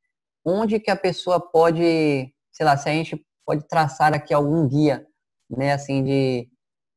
onde 0.46 0.80
que 0.80 0.92
a 0.92 0.96
pessoa 0.96 1.39
pode, 1.39 2.34
sei 2.52 2.65
lá, 2.65 2.78
se 2.78 2.89
a 2.89 2.94
gente 2.94 3.26
pode 3.46 3.68
traçar 3.68 4.13
aqui 4.13 4.34
algum 4.34 4.68
guia, 4.68 5.08
né, 5.50 5.74
assim, 5.74 6.04
de, 6.04 6.50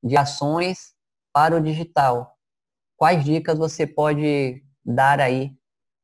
de 0.03 0.17
ações 0.17 0.95
para 1.33 1.57
o 1.57 1.61
digital. 1.61 2.37
Quais 2.97 3.25
dicas 3.25 3.59
você 3.59 3.87
pode 3.87 4.63
dar 4.85 5.21
aí 5.21 5.57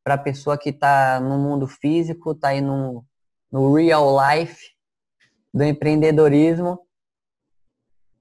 para 0.02 0.14
a 0.14 0.18
pessoa 0.18 0.56
que 0.56 0.70
está 0.70 1.20
no 1.20 1.38
mundo 1.38 1.66
físico, 1.66 2.32
está 2.32 2.48
aí 2.48 2.60
no, 2.60 3.04
no 3.52 3.74
real 3.74 4.16
life 4.18 4.72
do 5.52 5.64
empreendedorismo, 5.64 6.80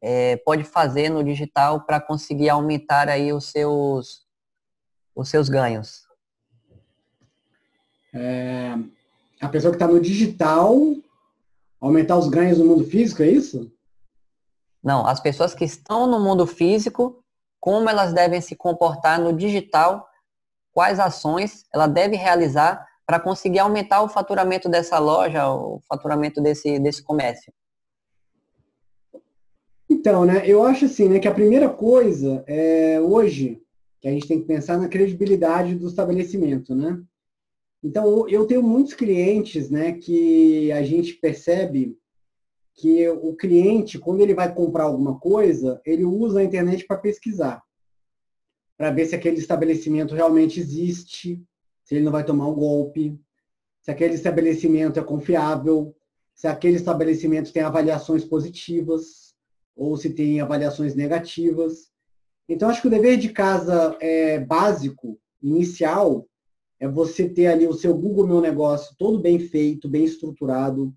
é, 0.02 0.38
pode 0.38 0.64
fazer 0.64 1.10
no 1.10 1.24
digital 1.24 1.86
para 1.86 2.00
conseguir 2.00 2.50
aumentar 2.50 3.10
aí 3.10 3.34
os 3.34 3.46
seus, 3.46 4.28
os 5.16 5.30
seus 5.30 5.50
ganhos? 5.50 6.07
É, 8.14 8.74
a 9.42 9.50
pessoa 9.50 9.72
que 9.72 9.76
está 9.76 9.88
no 9.88 10.00
digital 10.00 10.76
aumentar 11.80 12.18
os 12.18 12.28
ganhos 12.28 12.58
no 12.58 12.66
mundo 12.66 12.84
físico, 12.86 13.22
é 13.22 13.30
isso? 13.30 13.72
Não, 14.84 15.06
as 15.06 15.20
pessoas 15.20 15.54
que 15.54 15.66
estão 15.66 16.08
no 16.08 16.20
mundo 16.20 16.48
físico, 16.48 17.24
como 17.60 17.90
elas 17.90 18.14
devem 18.14 18.42
se 18.42 18.56
comportar 18.56 19.20
no 19.20 19.34
digital, 19.34 20.08
quais 20.72 21.00
ações 21.00 21.66
ela 21.74 21.88
deve 21.88 22.16
realizar 22.16 22.86
para 23.06 23.20
conseguir 23.20 23.60
aumentar 23.60 24.02
o 24.02 24.10
faturamento 24.10 24.68
dessa 24.70 25.00
loja, 25.00 25.50
o 25.50 25.82
faturamento 25.88 26.42
desse, 26.42 26.80
desse 26.80 27.04
comércio? 27.04 27.54
Então, 29.90 30.26
né, 30.26 30.44
eu 30.46 30.64
acho 30.64 30.86
assim, 30.86 31.08
né, 31.08 31.20
que 31.20 31.28
a 31.28 31.34
primeira 31.34 31.70
coisa 31.70 32.44
é 32.46 33.00
hoje 33.00 33.62
que 34.02 34.08
a 34.08 34.12
gente 34.12 34.28
tem 34.28 34.40
que 34.40 34.46
pensar 34.46 34.78
na 34.78 34.88
credibilidade 34.88 35.76
do 35.76 35.88
estabelecimento, 35.88 36.76
né? 36.76 37.02
Então, 37.84 38.28
eu 38.28 38.46
tenho 38.46 38.64
muitos 38.64 38.94
clientes, 38.94 39.70
né, 39.70 39.94
que 39.94 40.72
a 40.72 40.82
gente 40.82 41.14
percebe 41.14 41.98
que 42.74 43.08
o 43.10 43.36
cliente, 43.36 43.98
quando 43.98 44.22
ele 44.22 44.34
vai 44.34 44.54
comprar 44.54 44.84
alguma 44.84 45.20
coisa, 45.20 45.82
ele 45.86 46.06
usa 46.06 46.40
a 46.40 46.44
internet 46.44 46.86
para 46.86 46.98
pesquisar, 46.98 47.64
para 48.78 48.92
ver 48.92 49.06
se 49.08 49.16
aquele 49.16 49.38
estabelecimento 49.38 50.14
realmente 50.14 50.60
existe, 50.60 51.42
se 51.84 51.96
ele 51.96 52.06
não 52.06 52.12
vai 52.12 52.24
tomar 52.24 52.48
um 52.48 52.54
golpe, 52.54 53.20
se 53.82 53.90
aquele 53.90 54.14
estabelecimento 54.14 55.00
é 55.00 55.04
confiável, 55.04 55.96
se 56.36 56.48
aquele 56.48 56.76
estabelecimento 56.76 57.52
tem 57.52 57.64
avaliações 57.64 58.24
positivas 58.24 59.34
ou 59.76 59.98
se 59.98 60.12
tem 60.12 60.40
avaliações 60.40 60.94
negativas. 60.94 61.90
Então, 62.48 62.70
acho 62.70 62.82
que 62.82 62.88
o 62.88 62.92
dever 62.92 63.18
de 63.18 63.30
casa 63.30 63.98
é 64.00 64.40
básico, 64.40 65.20
inicial, 65.42 66.28
é 66.80 66.88
você 66.88 67.28
ter 67.28 67.48
ali 67.48 67.68
o 67.68 67.74
seu 67.74 67.96
Google 67.96 68.28
Meu 68.28 68.42
Negócio 68.42 68.96
todo 68.98 69.20
bem 69.20 69.40
feito, 69.40 69.90
bem 69.90 70.04
estruturado, 70.04 70.94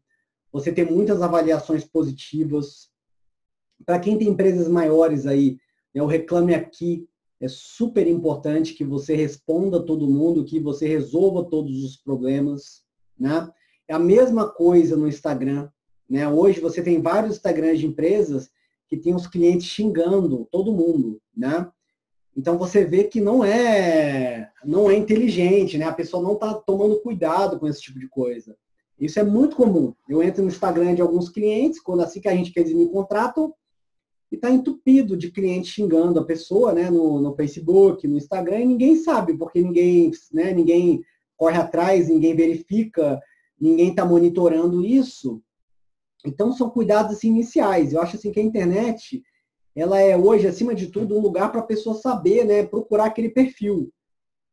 você 0.52 0.72
ter 0.72 0.90
muitas 0.90 1.22
avaliações 1.22 1.84
positivas. 1.84 2.90
Para 3.86 3.98
quem 3.98 4.18
tem 4.18 4.28
empresas 4.28 4.68
maiores 4.68 5.26
aí, 5.26 5.58
né, 5.94 6.02
o 6.02 6.06
Reclame 6.06 6.54
Aqui 6.54 7.08
é 7.40 7.48
super 7.48 8.06
importante 8.06 8.74
que 8.74 8.84
você 8.84 9.14
responda 9.14 9.84
todo 9.84 10.10
mundo, 10.10 10.44
que 10.44 10.60
você 10.60 10.86
resolva 10.86 11.44
todos 11.44 11.82
os 11.82 11.96
problemas. 11.96 12.82
Né? 13.18 13.50
É 13.88 13.94
a 13.94 13.98
mesma 13.98 14.48
coisa 14.48 14.94
no 14.94 15.08
Instagram. 15.08 15.70
Né? 16.08 16.28
Hoje 16.28 16.60
você 16.60 16.82
tem 16.82 17.00
vários 17.00 17.36
Instagrams 17.36 17.80
de 17.80 17.86
empresas 17.86 18.50
que 18.86 18.96
tem 18.96 19.14
os 19.14 19.26
clientes 19.26 19.66
xingando 19.66 20.46
todo 20.50 20.74
mundo. 20.74 21.22
Né? 21.34 21.66
Então 22.36 22.56
você 22.56 22.84
vê 22.84 23.04
que 23.04 23.20
não 23.20 23.44
é 23.44 24.50
não 24.64 24.90
é 24.90 24.94
inteligente, 24.94 25.76
né? 25.76 25.86
A 25.86 25.92
pessoa 25.92 26.22
não 26.22 26.34
está 26.34 26.54
tomando 26.54 27.00
cuidado 27.00 27.58
com 27.58 27.66
esse 27.66 27.80
tipo 27.80 27.98
de 27.98 28.08
coisa. 28.08 28.56
Isso 28.98 29.18
é 29.18 29.22
muito 29.22 29.56
comum. 29.56 29.94
Eu 30.08 30.22
entro 30.22 30.42
no 30.42 30.48
Instagram 30.48 30.94
de 30.94 31.02
alguns 31.02 31.28
clientes, 31.28 31.80
quando 31.80 32.02
assim 32.02 32.20
que 32.20 32.28
a 32.28 32.34
gente 32.34 32.52
quer 32.52 32.60
eles 32.60 32.74
me 32.74 32.88
contratam, 32.88 33.54
e 34.30 34.36
está 34.36 34.50
entupido 34.50 35.16
de 35.16 35.30
clientes 35.30 35.72
xingando 35.72 36.20
a 36.20 36.24
pessoa, 36.24 36.72
né, 36.72 36.88
no, 36.88 37.20
no 37.20 37.34
Facebook, 37.34 38.06
no 38.06 38.16
Instagram, 38.16 38.60
e 38.60 38.66
ninguém 38.66 38.94
sabe, 38.96 39.36
porque 39.36 39.60
ninguém, 39.60 40.12
né, 40.32 40.52
ninguém 40.52 41.02
corre 41.36 41.56
atrás, 41.56 42.08
ninguém 42.08 42.36
verifica, 42.36 43.20
ninguém 43.60 43.90
está 43.90 44.04
monitorando 44.04 44.84
isso. 44.84 45.42
Então 46.24 46.52
são 46.52 46.70
cuidados 46.70 47.16
assim, 47.16 47.28
iniciais. 47.28 47.92
Eu 47.92 48.02
acho 48.02 48.16
assim 48.16 48.30
que 48.30 48.38
a 48.38 48.42
internet, 48.42 49.22
ela 49.80 49.98
é 50.00 50.16
hoje, 50.16 50.46
acima 50.46 50.74
de 50.74 50.88
tudo, 50.88 51.16
um 51.16 51.20
lugar 51.20 51.50
para 51.50 51.60
a 51.60 51.66
pessoa 51.66 51.96
saber, 51.96 52.44
né, 52.44 52.64
procurar 52.64 53.06
aquele 53.06 53.30
perfil, 53.30 53.90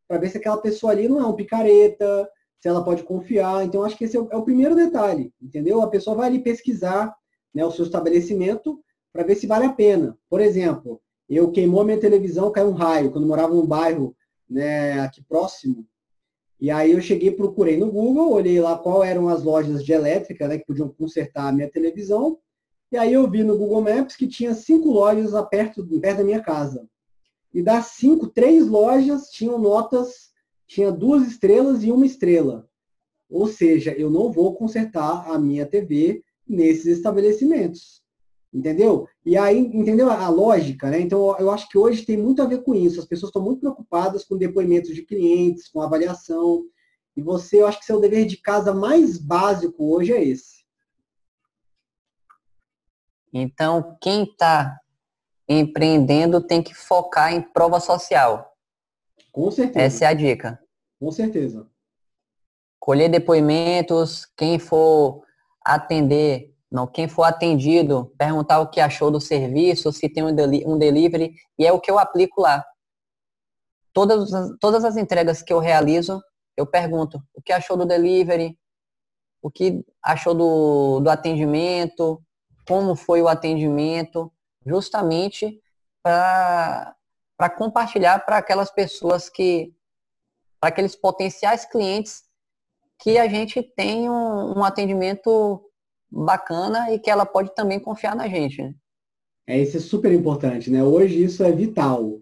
para 0.07 0.17
ver 0.17 0.29
se 0.29 0.37
aquela 0.37 0.57
pessoa 0.57 0.91
ali 0.91 1.09
não 1.09 1.19
é 1.19 1.25
um 1.25 1.35
picareta, 1.35 2.29
se 2.59 2.67
ela 2.67 2.83
pode 2.83 3.03
confiar. 3.03 3.65
Então, 3.65 3.83
acho 3.83 3.97
que 3.97 4.05
esse 4.05 4.15
é 4.15 4.19
o, 4.19 4.29
é 4.31 4.41
primeiro 4.41 4.75
detalhe, 4.75 5.33
entendeu? 5.41 5.81
A 5.81 5.89
pessoa 5.89 6.15
vai 6.15 6.27
ali 6.27 6.39
pesquisar 6.39 7.13
né, 7.53 7.65
o 7.65 7.71
seu 7.71 7.85
estabelecimento 7.85 8.81
para 9.11 9.23
ver 9.23 9.35
se 9.35 9.47
vale 9.47 9.65
a 9.65 9.73
pena. 9.73 10.17
Por 10.29 10.39
exemplo, 10.39 11.01
eu 11.29 11.51
queimou 11.51 11.83
minha 11.83 11.99
televisão, 11.99 12.51
caiu 12.51 12.69
um 12.69 12.73
raio, 12.73 13.11
quando 13.11 13.27
morava 13.27 13.53
num 13.53 13.65
bairro 13.65 14.15
né, 14.49 14.99
aqui 15.01 15.23
próximo. 15.23 15.85
E 16.59 16.71
aí 16.71 16.91
eu 16.91 17.01
cheguei, 17.01 17.31
procurei 17.31 17.77
no 17.77 17.91
Google, 17.91 18.31
olhei 18.31 18.59
lá 18.59 18.77
qual 18.77 19.03
eram 19.03 19.27
as 19.27 19.43
lojas 19.43 19.83
de 19.83 19.91
elétrica 19.91 20.47
né, 20.47 20.57
que 20.57 20.65
podiam 20.65 20.89
consertar 20.89 21.47
a 21.47 21.51
minha 21.51 21.69
televisão. 21.69 22.39
E 22.91 22.97
aí 22.97 23.13
eu 23.13 23.29
vi 23.29 23.43
no 23.43 23.57
Google 23.57 23.81
Maps 23.81 24.15
que 24.15 24.27
tinha 24.27 24.53
cinco 24.53 24.89
lojas 24.89 25.31
perto, 25.49 25.85
perto 25.99 26.17
da 26.17 26.23
minha 26.23 26.41
casa. 26.41 26.87
E 27.53 27.61
das 27.61 27.87
cinco, 27.87 28.27
três 28.27 28.67
lojas 28.67 29.29
tinham 29.29 29.59
notas 29.59 30.27
tinha 30.67 30.91
duas 30.91 31.25
estrelas 31.25 31.83
e 31.83 31.91
uma 31.91 32.05
estrela. 32.05 32.69
Ou 33.29 33.47
seja, 33.47 33.91
eu 33.91 34.09
não 34.09 34.31
vou 34.31 34.55
consertar 34.55 35.31
a 35.31 35.39
minha 35.39 35.65
TV 35.65 36.23
nesses 36.47 36.97
estabelecimentos. 36.97 38.03
Entendeu? 38.53 39.07
E 39.25 39.37
aí, 39.37 39.57
entendeu 39.57 40.09
a 40.09 40.29
lógica, 40.29 40.89
né? 40.89 40.99
Então, 40.99 41.37
eu 41.37 41.51
acho 41.51 41.67
que 41.69 41.77
hoje 41.77 42.05
tem 42.05 42.17
muito 42.17 42.41
a 42.41 42.45
ver 42.45 42.63
com 42.63 42.73
isso. 42.73 42.99
As 42.99 43.05
pessoas 43.05 43.29
estão 43.29 43.41
muito 43.41 43.59
preocupadas 43.59 44.23
com 44.23 44.37
depoimentos 44.37 44.93
de 44.93 45.03
clientes, 45.03 45.67
com 45.67 45.81
avaliação. 45.81 46.65
E 47.15 47.21
você, 47.21 47.61
eu 47.61 47.67
acho 47.67 47.79
que 47.79 47.85
seu 47.85 47.99
dever 47.99 48.25
de 48.25 48.37
casa 48.37 48.73
mais 48.73 49.17
básico 49.17 49.93
hoje 49.93 50.13
é 50.13 50.23
esse. 50.23 50.56
Então, 53.33 53.97
quem 54.01 54.23
está 54.23 54.79
empreendendo 55.47 56.41
tem 56.41 56.61
que 56.61 56.73
focar 56.73 57.33
em 57.33 57.41
prova 57.41 57.79
social. 57.79 58.53
Com 59.31 59.49
certeza. 59.51 59.85
Essa 59.85 60.05
é 60.05 60.07
a 60.07 60.13
dica. 60.13 60.59
Com 60.99 61.11
certeza. 61.11 61.67
Colher 62.79 63.09
depoimentos, 63.09 64.25
quem 64.37 64.57
for 64.59 65.23
atender, 65.63 66.53
não, 66.71 66.87
quem 66.87 67.07
for 67.07 67.23
atendido, 67.23 68.13
perguntar 68.17 68.59
o 68.59 68.69
que 68.69 68.79
achou 68.79 69.11
do 69.11 69.21
serviço, 69.21 69.91
se 69.91 70.09
tem 70.09 70.23
um, 70.23 70.33
deli 70.33 70.65
um 70.65 70.77
delivery, 70.77 71.35
e 71.57 71.65
é 71.65 71.71
o 71.71 71.79
que 71.79 71.91
eu 71.91 71.99
aplico 71.99 72.41
lá. 72.41 72.65
Todas, 73.93 74.29
todas 74.59 74.85
as 74.85 74.95
entregas 74.95 75.41
que 75.41 75.51
eu 75.51 75.59
realizo, 75.59 76.21
eu 76.55 76.65
pergunto 76.65 77.21
o 77.33 77.41
que 77.41 77.51
achou 77.51 77.77
do 77.77 77.85
delivery, 77.85 78.57
o 79.41 79.51
que 79.51 79.85
achou 80.03 80.33
do, 80.33 80.99
do 80.99 81.09
atendimento, 81.09 82.21
como 82.67 82.95
foi 82.95 83.21
o 83.21 83.27
atendimento, 83.27 84.31
justamente 84.65 85.61
para 86.03 86.95
compartilhar 87.57 88.25
para 88.25 88.37
aquelas 88.37 88.69
pessoas 88.69 89.29
que, 89.29 89.73
para 90.59 90.69
aqueles 90.69 90.95
potenciais 90.95 91.65
clientes 91.65 92.23
que 92.99 93.17
a 93.17 93.27
gente 93.27 93.61
tem 93.61 94.09
um, 94.09 94.57
um, 94.57 94.63
atendimento 94.63 95.63
bacana 96.11 96.91
e 96.91 96.99
que 96.99 97.09
ela 97.09 97.25
pode 97.25 97.53
também 97.53 97.79
confiar 97.79 98.15
na 98.15 98.27
gente. 98.27 98.61
Né? 98.61 98.73
É, 99.45 99.59
isso 99.59 99.77
é 99.77 99.79
super 99.79 100.11
importante, 100.11 100.69
né? 100.69 100.83
Hoje 100.83 101.23
isso 101.23 101.43
é 101.43 101.51
vital. 101.51 102.19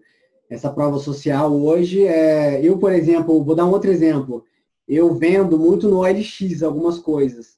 Essa 0.48 0.70
prova 0.70 0.98
social 0.98 1.52
hoje 1.52 2.06
é. 2.06 2.60
Eu, 2.64 2.78
por 2.78 2.92
exemplo, 2.92 3.42
vou 3.42 3.54
dar 3.54 3.64
um 3.64 3.70
outro 3.70 3.90
exemplo. 3.90 4.44
Eu 4.86 5.14
vendo 5.14 5.58
muito 5.58 5.88
no 5.88 5.98
OLX 6.00 6.62
algumas 6.62 6.98
coisas. 6.98 7.56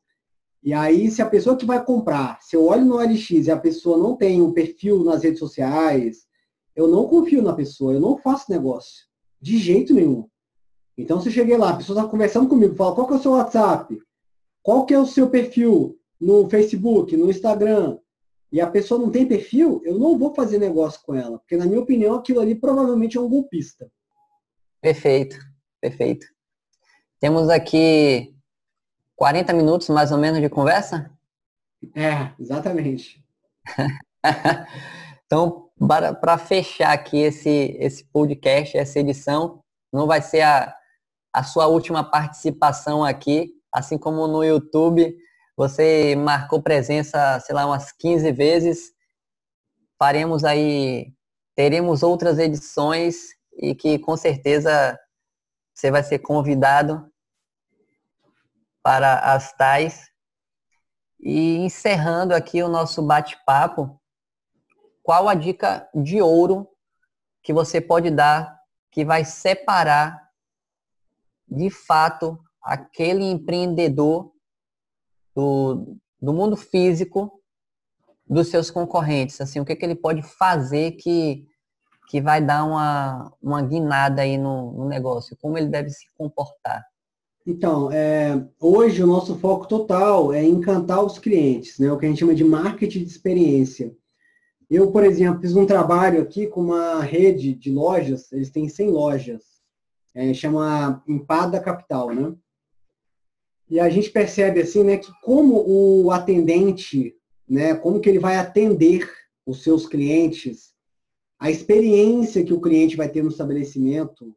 E 0.68 0.74
aí, 0.74 1.10
se 1.10 1.22
a 1.22 1.26
pessoa 1.26 1.56
que 1.56 1.64
vai 1.64 1.82
comprar, 1.82 2.42
se 2.42 2.54
eu 2.54 2.66
olho 2.66 2.84
no 2.84 2.96
OLX 2.96 3.30
e 3.30 3.50
a 3.50 3.56
pessoa 3.56 3.96
não 3.96 4.14
tem 4.14 4.42
um 4.42 4.52
perfil 4.52 5.02
nas 5.02 5.22
redes 5.22 5.38
sociais, 5.38 6.26
eu 6.76 6.86
não 6.86 7.08
confio 7.08 7.40
na 7.40 7.54
pessoa, 7.54 7.94
eu 7.94 8.00
não 8.00 8.18
faço 8.18 8.52
negócio. 8.52 9.06
De 9.40 9.56
jeito 9.56 9.94
nenhum. 9.94 10.28
Então, 10.94 11.22
se 11.22 11.30
eu 11.30 11.32
cheguei 11.32 11.56
lá, 11.56 11.70
a 11.70 11.76
pessoa 11.78 11.98
está 11.98 12.10
conversando 12.10 12.50
comigo, 12.50 12.74
fala, 12.74 12.94
qual 12.94 13.06
que 13.06 13.14
é 13.14 13.16
o 13.16 13.22
seu 13.22 13.30
WhatsApp? 13.30 13.98
Qual 14.62 14.84
que 14.84 14.92
é 14.92 15.00
o 15.00 15.06
seu 15.06 15.30
perfil 15.30 15.98
no 16.20 16.50
Facebook, 16.50 17.16
no 17.16 17.30
Instagram? 17.30 17.96
E 18.52 18.60
a 18.60 18.66
pessoa 18.66 19.00
não 19.00 19.10
tem 19.10 19.24
perfil, 19.24 19.80
eu 19.86 19.98
não 19.98 20.18
vou 20.18 20.34
fazer 20.34 20.58
negócio 20.58 21.00
com 21.02 21.14
ela. 21.14 21.38
Porque, 21.38 21.56
na 21.56 21.64
minha 21.64 21.80
opinião, 21.80 22.16
aquilo 22.16 22.40
ali 22.40 22.54
provavelmente 22.54 23.16
é 23.16 23.20
um 23.22 23.30
golpista. 23.30 23.90
Perfeito, 24.82 25.38
perfeito. 25.80 26.26
Temos 27.18 27.48
aqui 27.48 28.34
40 29.18 29.52
minutos 29.52 29.88
mais 29.88 30.12
ou 30.12 30.16
menos 30.16 30.40
de 30.40 30.48
conversa? 30.48 31.10
É, 31.92 32.30
exatamente. 32.38 33.20
então, 35.26 35.68
para 36.20 36.38
fechar 36.38 36.92
aqui 36.92 37.18
esse, 37.18 37.76
esse 37.80 38.04
podcast, 38.04 38.78
essa 38.78 39.00
edição, 39.00 39.60
não 39.92 40.06
vai 40.06 40.22
ser 40.22 40.42
a, 40.42 40.72
a 41.32 41.42
sua 41.42 41.66
última 41.66 42.08
participação 42.08 43.04
aqui, 43.04 43.50
assim 43.74 43.98
como 43.98 44.28
no 44.28 44.44
YouTube, 44.44 45.12
você 45.56 46.14
marcou 46.14 46.62
presença, 46.62 47.40
sei 47.40 47.56
lá, 47.56 47.66
umas 47.66 47.90
15 47.90 48.30
vezes. 48.30 48.92
Faremos 49.98 50.44
aí, 50.44 51.12
teremos 51.56 52.04
outras 52.04 52.38
edições 52.38 53.30
e 53.60 53.74
que 53.74 53.98
com 53.98 54.16
certeza 54.16 54.96
você 55.74 55.90
vai 55.90 56.04
ser 56.04 56.20
convidado 56.20 57.04
para 58.88 59.18
as 59.34 59.52
tais. 59.52 60.10
E 61.20 61.56
encerrando 61.56 62.34
aqui 62.34 62.62
o 62.62 62.68
nosso 62.68 63.02
bate-papo, 63.02 64.00
qual 65.02 65.28
a 65.28 65.34
dica 65.34 65.86
de 65.94 66.22
ouro 66.22 66.66
que 67.42 67.52
você 67.52 67.82
pode 67.82 68.10
dar 68.10 68.58
que 68.90 69.04
vai 69.04 69.26
separar 69.26 70.30
de 71.46 71.68
fato 71.68 72.42
aquele 72.62 73.24
empreendedor 73.24 74.32
do, 75.36 75.98
do 76.18 76.32
mundo 76.32 76.56
físico 76.56 77.42
dos 78.26 78.48
seus 78.48 78.70
concorrentes? 78.70 79.38
Assim, 79.38 79.60
o 79.60 79.66
que, 79.66 79.76
que 79.76 79.84
ele 79.84 79.96
pode 79.96 80.22
fazer 80.22 80.92
que, 80.92 81.46
que 82.08 82.22
vai 82.22 82.40
dar 82.40 82.64
uma, 82.64 83.36
uma 83.42 83.60
guinada 83.60 84.22
aí 84.22 84.38
no, 84.38 84.72
no 84.72 84.88
negócio? 84.88 85.36
Como 85.36 85.58
ele 85.58 85.68
deve 85.68 85.90
se 85.90 86.06
comportar? 86.16 86.86
Então, 87.50 87.90
é, 87.90 88.46
hoje 88.60 89.02
o 89.02 89.06
nosso 89.06 89.38
foco 89.38 89.66
total 89.66 90.34
é 90.34 90.44
encantar 90.44 91.02
os 91.02 91.18
clientes, 91.18 91.78
né? 91.78 91.90
o 91.90 91.96
que 91.96 92.04
a 92.04 92.08
gente 92.10 92.18
chama 92.18 92.34
de 92.34 92.44
marketing 92.44 93.04
de 93.04 93.08
experiência. 93.08 93.96
Eu, 94.68 94.92
por 94.92 95.02
exemplo, 95.02 95.40
fiz 95.40 95.56
um 95.56 95.64
trabalho 95.64 96.20
aqui 96.20 96.46
com 96.46 96.60
uma 96.60 97.00
rede 97.00 97.54
de 97.54 97.72
lojas, 97.72 98.30
eles 98.32 98.50
têm 98.50 98.68
100 98.68 98.90
lojas, 98.90 99.44
é, 100.14 100.34
chama 100.34 101.02
Empada 101.08 101.58
Capital, 101.58 102.14
né? 102.14 102.36
E 103.70 103.80
a 103.80 103.88
gente 103.88 104.10
percebe 104.10 104.60
assim, 104.60 104.84
né, 104.84 104.98
que 104.98 105.10
como 105.22 105.64
o 105.66 106.10
atendente, 106.10 107.16
né, 107.48 107.74
como 107.74 107.98
que 107.98 108.10
ele 108.10 108.18
vai 108.18 108.36
atender 108.36 109.10
os 109.46 109.62
seus 109.62 109.86
clientes, 109.86 110.74
a 111.38 111.50
experiência 111.50 112.44
que 112.44 112.52
o 112.52 112.60
cliente 112.60 112.94
vai 112.94 113.08
ter 113.08 113.22
no 113.22 113.30
estabelecimento, 113.30 114.36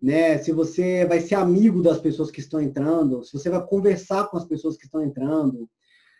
né? 0.00 0.38
Se 0.38 0.52
você 0.52 1.04
vai 1.06 1.20
ser 1.20 1.34
amigo 1.34 1.82
das 1.82 1.98
pessoas 1.98 2.30
que 2.30 2.40
estão 2.40 2.60
entrando, 2.60 3.24
se 3.24 3.32
você 3.32 3.50
vai 3.50 3.64
conversar 3.66 4.28
com 4.28 4.36
as 4.36 4.44
pessoas 4.44 4.76
que 4.76 4.84
estão 4.84 5.02
entrando, 5.02 5.68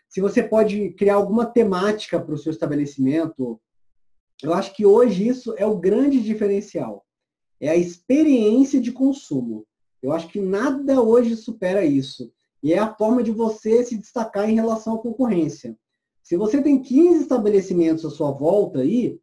se 0.09 0.21
você 0.21 0.41
pode 0.41 0.91
criar 0.91 1.15
alguma 1.15 1.45
temática 1.45 2.19
para 2.19 2.33
o 2.33 2.37
seu 2.37 2.51
estabelecimento. 2.51 3.59
Eu 4.41 4.53
acho 4.53 4.73
que 4.75 4.85
hoje 4.85 5.27
isso 5.27 5.53
é 5.57 5.65
o 5.65 5.77
grande 5.77 6.21
diferencial. 6.21 7.05
É 7.59 7.69
a 7.69 7.75
experiência 7.75 8.79
de 8.79 8.91
consumo. 8.91 9.65
Eu 10.01 10.11
acho 10.11 10.27
que 10.27 10.39
nada 10.39 11.01
hoje 11.01 11.35
supera 11.35 11.83
isso. 11.83 12.31
E 12.61 12.73
é 12.73 12.79
a 12.79 12.93
forma 12.93 13.23
de 13.23 13.31
você 13.31 13.83
se 13.83 13.97
destacar 13.97 14.49
em 14.49 14.55
relação 14.55 14.95
à 14.95 15.01
concorrência. 15.01 15.77
Se 16.23 16.35
você 16.35 16.61
tem 16.61 16.81
15 16.81 17.23
estabelecimentos 17.23 18.05
à 18.05 18.09
sua 18.09 18.31
volta 18.31 18.79
aí, 18.79 19.19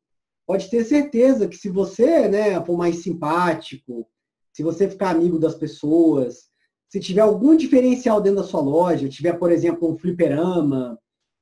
pode 0.47 0.69
ter 0.69 0.85
certeza 0.85 1.49
que 1.49 1.57
se 1.57 1.69
você 1.69 2.29
né, 2.29 2.65
for 2.65 2.77
mais 2.77 3.03
simpático, 3.03 4.07
se 4.55 4.63
você 4.63 4.89
ficar 4.89 5.11
amigo 5.11 5.37
das 5.37 5.57
pessoas, 5.57 6.49
se 6.89 7.01
tiver 7.01 7.23
algum 7.23 7.57
diferencial 7.57 8.21
dentro 8.21 8.41
da 8.41 8.47
sua 8.47 8.61
loja, 8.61 9.09
tiver, 9.09 9.33
por 9.33 9.51
exemplo, 9.51 9.91
um 9.91 9.99
fliperama, 9.99 10.97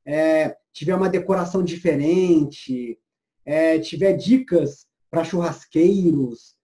é, 0.04 0.56
tiver 0.72 0.94
uma 0.94 1.10
decoração 1.10 1.62
diferente, 1.62 2.98
é, 3.44 3.78
tiver 3.78 4.14
dicas 4.14 4.86
para 5.10 5.24
churrasqueiros, 5.24 6.56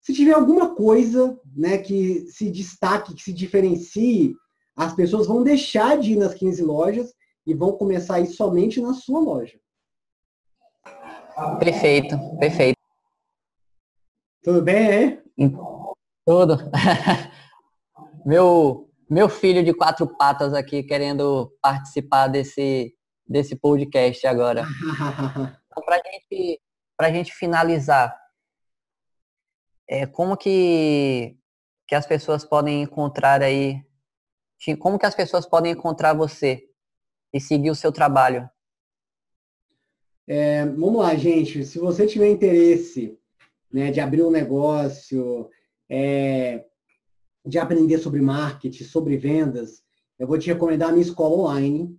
se 0.00 0.14
tiver 0.14 0.34
alguma 0.34 0.76
coisa 0.76 1.36
né, 1.56 1.78
que 1.78 2.30
se 2.30 2.48
destaque, 2.48 3.12
que 3.12 3.22
se 3.24 3.32
diferencie, 3.32 4.32
as 4.76 4.94
pessoas 4.94 5.26
vão 5.26 5.42
deixar 5.42 5.98
de 5.98 6.12
ir 6.12 6.16
nas 6.16 6.34
15 6.34 6.62
lojas 6.62 7.12
e 7.44 7.52
vão 7.52 7.72
começar 7.72 8.14
a 8.14 8.20
ir 8.20 8.28
somente 8.28 8.80
na 8.80 8.94
sua 8.94 9.18
loja. 9.18 9.58
Perfeito, 11.58 12.16
perfeito. 12.38 12.76
Tudo 14.44 14.62
bem, 14.62 14.88
é? 14.88 15.22
Tudo. 16.26 16.58
meu, 18.26 18.90
meu 19.08 19.28
filho 19.28 19.64
de 19.64 19.72
quatro 19.72 20.08
patas 20.16 20.52
aqui 20.54 20.82
querendo 20.82 21.56
participar 21.62 22.26
desse, 22.26 22.92
desse 23.24 23.54
podcast 23.54 24.26
agora. 24.26 24.64
então, 25.70 25.84
para 25.84 25.98
gente, 25.98 26.60
a 26.98 27.12
gente 27.12 27.32
finalizar, 27.32 28.12
é, 29.88 30.04
como 30.04 30.36
que, 30.36 31.38
que 31.86 31.94
as 31.94 32.04
pessoas 32.04 32.44
podem 32.44 32.82
encontrar 32.82 33.40
aí, 33.40 33.80
como 34.80 34.98
que 34.98 35.06
as 35.06 35.14
pessoas 35.14 35.46
podem 35.46 35.74
encontrar 35.74 36.12
você 36.12 36.64
e 37.32 37.40
seguir 37.40 37.70
o 37.70 37.76
seu 37.76 37.92
trabalho? 37.92 38.50
É, 40.26 40.66
vamos 40.66 41.02
lá, 41.02 41.14
gente. 41.14 41.64
Se 41.64 41.78
você 41.78 42.04
tiver 42.04 42.28
interesse 42.30 43.16
né, 43.72 43.92
de 43.92 44.00
abrir 44.00 44.24
um 44.24 44.30
negócio, 44.30 45.48
é, 45.88 46.64
de 47.44 47.58
aprender 47.58 47.98
sobre 47.98 48.20
marketing, 48.20 48.84
sobre 48.84 49.16
vendas, 49.16 49.82
eu 50.18 50.26
vou 50.26 50.38
te 50.38 50.48
recomendar 50.48 50.88
a 50.88 50.92
minha 50.92 51.04
escola 51.04 51.36
online, 51.36 51.94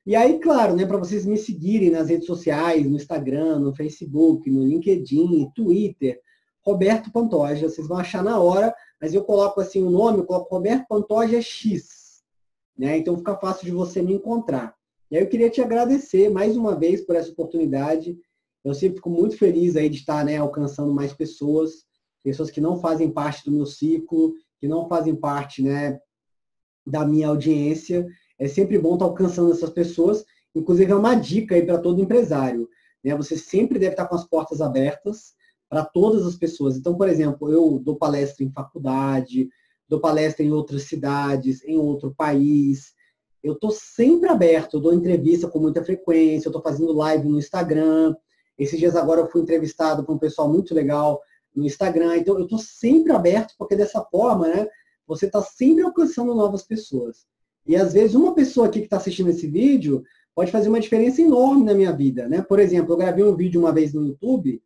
E 0.04 0.16
aí, 0.16 0.40
claro, 0.40 0.74
né, 0.74 0.84
para 0.84 0.98
vocês 0.98 1.24
me 1.24 1.36
seguirem 1.36 1.90
nas 1.90 2.08
redes 2.08 2.26
sociais, 2.26 2.84
no 2.84 2.96
Instagram, 2.96 3.60
no 3.60 3.74
Facebook, 3.74 4.50
no 4.50 4.64
LinkedIn, 4.64 5.50
Twitter, 5.54 6.20
Roberto 6.64 7.10
Pantoja, 7.12 7.68
vocês 7.68 7.86
vão 7.86 7.98
achar 7.98 8.22
na 8.22 8.40
hora, 8.40 8.74
mas 9.00 9.14
eu 9.14 9.24
coloco 9.24 9.60
assim 9.60 9.82
o 9.82 9.90
nome, 9.90 10.18
eu 10.18 10.26
coloco 10.26 10.54
Roberto 10.54 10.86
Pantoja 10.88 11.40
X, 11.40 12.22
né? 12.76 12.98
Então 12.98 13.16
fica 13.16 13.36
fácil 13.36 13.64
de 13.64 13.72
você 13.72 14.00
me 14.02 14.14
encontrar. 14.14 14.74
E 15.10 15.16
aí 15.16 15.22
eu 15.22 15.28
queria 15.28 15.50
te 15.50 15.60
agradecer 15.60 16.30
mais 16.30 16.56
uma 16.56 16.74
vez 16.74 17.00
por 17.00 17.16
essa 17.16 17.30
oportunidade. 17.30 18.16
Eu 18.64 18.74
sempre 18.74 18.96
fico 18.96 19.10
muito 19.10 19.36
feliz 19.36 19.76
aí 19.76 19.88
de 19.88 19.98
estar 19.98 20.24
né, 20.24 20.36
alcançando 20.36 20.92
mais 20.92 21.12
pessoas, 21.12 21.84
pessoas 22.22 22.50
que 22.50 22.60
não 22.60 22.80
fazem 22.80 23.10
parte 23.10 23.44
do 23.44 23.52
meu 23.52 23.66
ciclo, 23.66 24.32
que 24.58 24.66
não 24.66 24.88
fazem 24.88 25.14
parte 25.14 25.62
né, 25.62 26.00
da 26.86 27.04
minha 27.04 27.28
audiência. 27.28 28.06
É 28.42 28.48
sempre 28.48 28.76
bom 28.76 28.94
estar 28.94 29.04
alcançando 29.04 29.52
essas 29.52 29.70
pessoas. 29.70 30.24
Inclusive, 30.52 30.90
é 30.90 30.96
uma 30.96 31.14
dica 31.14 31.54
aí 31.54 31.64
para 31.64 31.78
todo 31.78 32.02
empresário. 32.02 32.68
Né? 33.04 33.14
Você 33.14 33.36
sempre 33.36 33.78
deve 33.78 33.92
estar 33.92 34.08
com 34.08 34.16
as 34.16 34.24
portas 34.24 34.60
abertas 34.60 35.34
para 35.68 35.84
todas 35.84 36.26
as 36.26 36.34
pessoas. 36.34 36.76
Então, 36.76 36.96
por 36.96 37.08
exemplo, 37.08 37.52
eu 37.52 37.78
dou 37.78 37.94
palestra 37.94 38.44
em 38.44 38.50
faculdade, 38.50 39.48
dou 39.88 40.00
palestra 40.00 40.44
em 40.44 40.50
outras 40.50 40.82
cidades, 40.82 41.62
em 41.64 41.78
outro 41.78 42.12
país. 42.16 42.92
Eu 43.44 43.52
estou 43.52 43.70
sempre 43.70 44.28
aberto, 44.28 44.74
eu 44.74 44.80
dou 44.80 44.92
entrevista 44.92 45.46
com 45.46 45.60
muita 45.60 45.84
frequência, 45.84 46.48
eu 46.48 46.50
estou 46.50 46.62
fazendo 46.62 46.92
live 46.94 47.28
no 47.28 47.38
Instagram. 47.38 48.12
Esses 48.58 48.76
dias 48.76 48.96
agora 48.96 49.20
eu 49.20 49.30
fui 49.30 49.40
entrevistado 49.40 50.02
por 50.04 50.16
um 50.16 50.18
pessoal 50.18 50.50
muito 50.50 50.74
legal 50.74 51.20
no 51.54 51.64
Instagram. 51.64 52.16
Então, 52.16 52.36
eu 52.36 52.42
estou 52.42 52.58
sempre 52.58 53.12
aberto, 53.12 53.54
porque 53.56 53.76
dessa 53.76 54.02
forma, 54.02 54.48
né, 54.48 54.66
você 55.06 55.26
está 55.26 55.40
sempre 55.40 55.84
alcançando 55.84 56.34
novas 56.34 56.64
pessoas. 56.64 57.30
E 57.66 57.76
às 57.76 57.92
vezes 57.92 58.14
uma 58.14 58.34
pessoa 58.34 58.66
aqui 58.66 58.80
que 58.80 58.86
está 58.86 58.96
assistindo 58.96 59.30
esse 59.30 59.46
vídeo 59.46 60.04
pode 60.34 60.50
fazer 60.50 60.68
uma 60.68 60.80
diferença 60.80 61.20
enorme 61.20 61.64
na 61.64 61.74
minha 61.74 61.92
vida, 61.92 62.28
né? 62.28 62.42
Por 62.42 62.58
exemplo, 62.58 62.92
eu 62.92 62.96
gravei 62.96 63.24
um 63.24 63.36
vídeo 63.36 63.60
uma 63.60 63.72
vez 63.72 63.92
no 63.92 64.06
YouTube, 64.06 64.62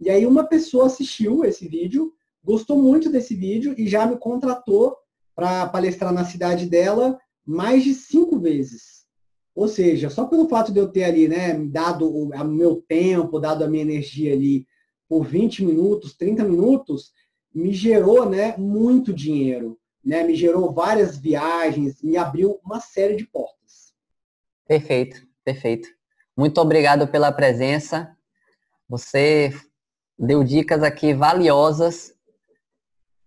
e 0.00 0.10
aí 0.10 0.24
uma 0.26 0.44
pessoa 0.44 0.86
assistiu 0.86 1.44
esse 1.44 1.66
vídeo, 1.66 2.12
gostou 2.44 2.80
muito 2.80 3.10
desse 3.10 3.34
vídeo 3.34 3.74
e 3.76 3.88
já 3.88 4.06
me 4.06 4.16
contratou 4.16 4.96
para 5.34 5.66
palestrar 5.66 6.12
na 6.12 6.24
cidade 6.24 6.66
dela 6.66 7.18
mais 7.44 7.82
de 7.82 7.94
cinco 7.94 8.38
vezes. 8.38 9.06
Ou 9.54 9.66
seja, 9.66 10.08
só 10.08 10.26
pelo 10.26 10.48
fato 10.48 10.70
de 10.72 10.78
eu 10.78 10.88
ter 10.88 11.04
ali, 11.04 11.26
né, 11.26 11.54
dado 11.54 12.08
o 12.08 12.28
meu 12.44 12.76
tempo, 12.86 13.40
dado 13.40 13.64
a 13.64 13.68
minha 13.68 13.82
energia 13.82 14.32
ali 14.32 14.64
por 15.08 15.26
20 15.26 15.64
minutos, 15.64 16.14
30 16.14 16.44
minutos, 16.44 17.10
me 17.52 17.72
gerou, 17.72 18.28
né, 18.28 18.54
muito 18.56 19.12
dinheiro, 19.12 19.78
né? 20.04 20.22
Me 20.22 20.34
gerou 20.34 20.72
várias 20.72 21.16
viagens, 21.16 22.02
me 22.02 22.16
abriu 22.16 22.60
uma 22.64 22.80
série 22.80 23.16
de 23.16 23.26
portas. 23.26 23.92
Perfeito, 24.66 25.26
perfeito. 25.44 25.88
Muito 26.36 26.60
obrigado 26.60 27.08
pela 27.08 27.32
presença. 27.32 28.16
Você 28.88 29.52
deu 30.18 30.44
dicas 30.44 30.82
aqui 30.82 31.14
valiosas. 31.14 32.12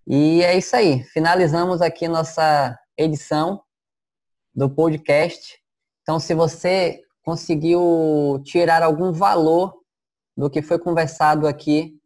E 0.07 0.41
é 0.43 0.57
isso 0.57 0.75
aí. 0.75 1.03
Finalizamos 1.05 1.81
aqui 1.81 2.07
nossa 2.07 2.77
edição 2.97 3.61
do 4.53 4.69
podcast. 4.69 5.59
Então, 6.01 6.19
se 6.19 6.33
você 6.33 7.01
conseguiu 7.23 8.41
tirar 8.43 8.83
algum 8.83 9.11
valor 9.11 9.81
do 10.35 10.49
que 10.49 10.61
foi 10.61 10.79
conversado 10.79 11.47
aqui, 11.47 11.99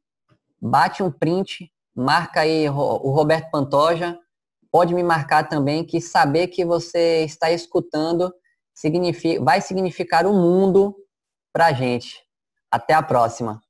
bate 0.62 1.02
um 1.02 1.12
print, 1.12 1.72
marca 1.96 2.42
aí 2.42 2.68
o 2.70 3.12
Roberto 3.12 3.50
Pantoja, 3.50 4.20
pode 4.76 4.94
me 4.94 5.04
marcar 5.04 5.48
também 5.48 5.86
que 5.86 6.02
saber 6.02 6.48
que 6.48 6.66
você 6.66 7.24
está 7.24 7.50
escutando 7.50 8.30
significa, 8.74 9.42
vai 9.42 9.62
significar 9.62 10.26
o 10.26 10.32
um 10.32 10.34
mundo 10.34 10.94
para 11.54 11.68
a 11.68 11.72
gente. 11.72 12.22
Até 12.70 12.94
a 12.94 13.02
próxima. 13.02 13.62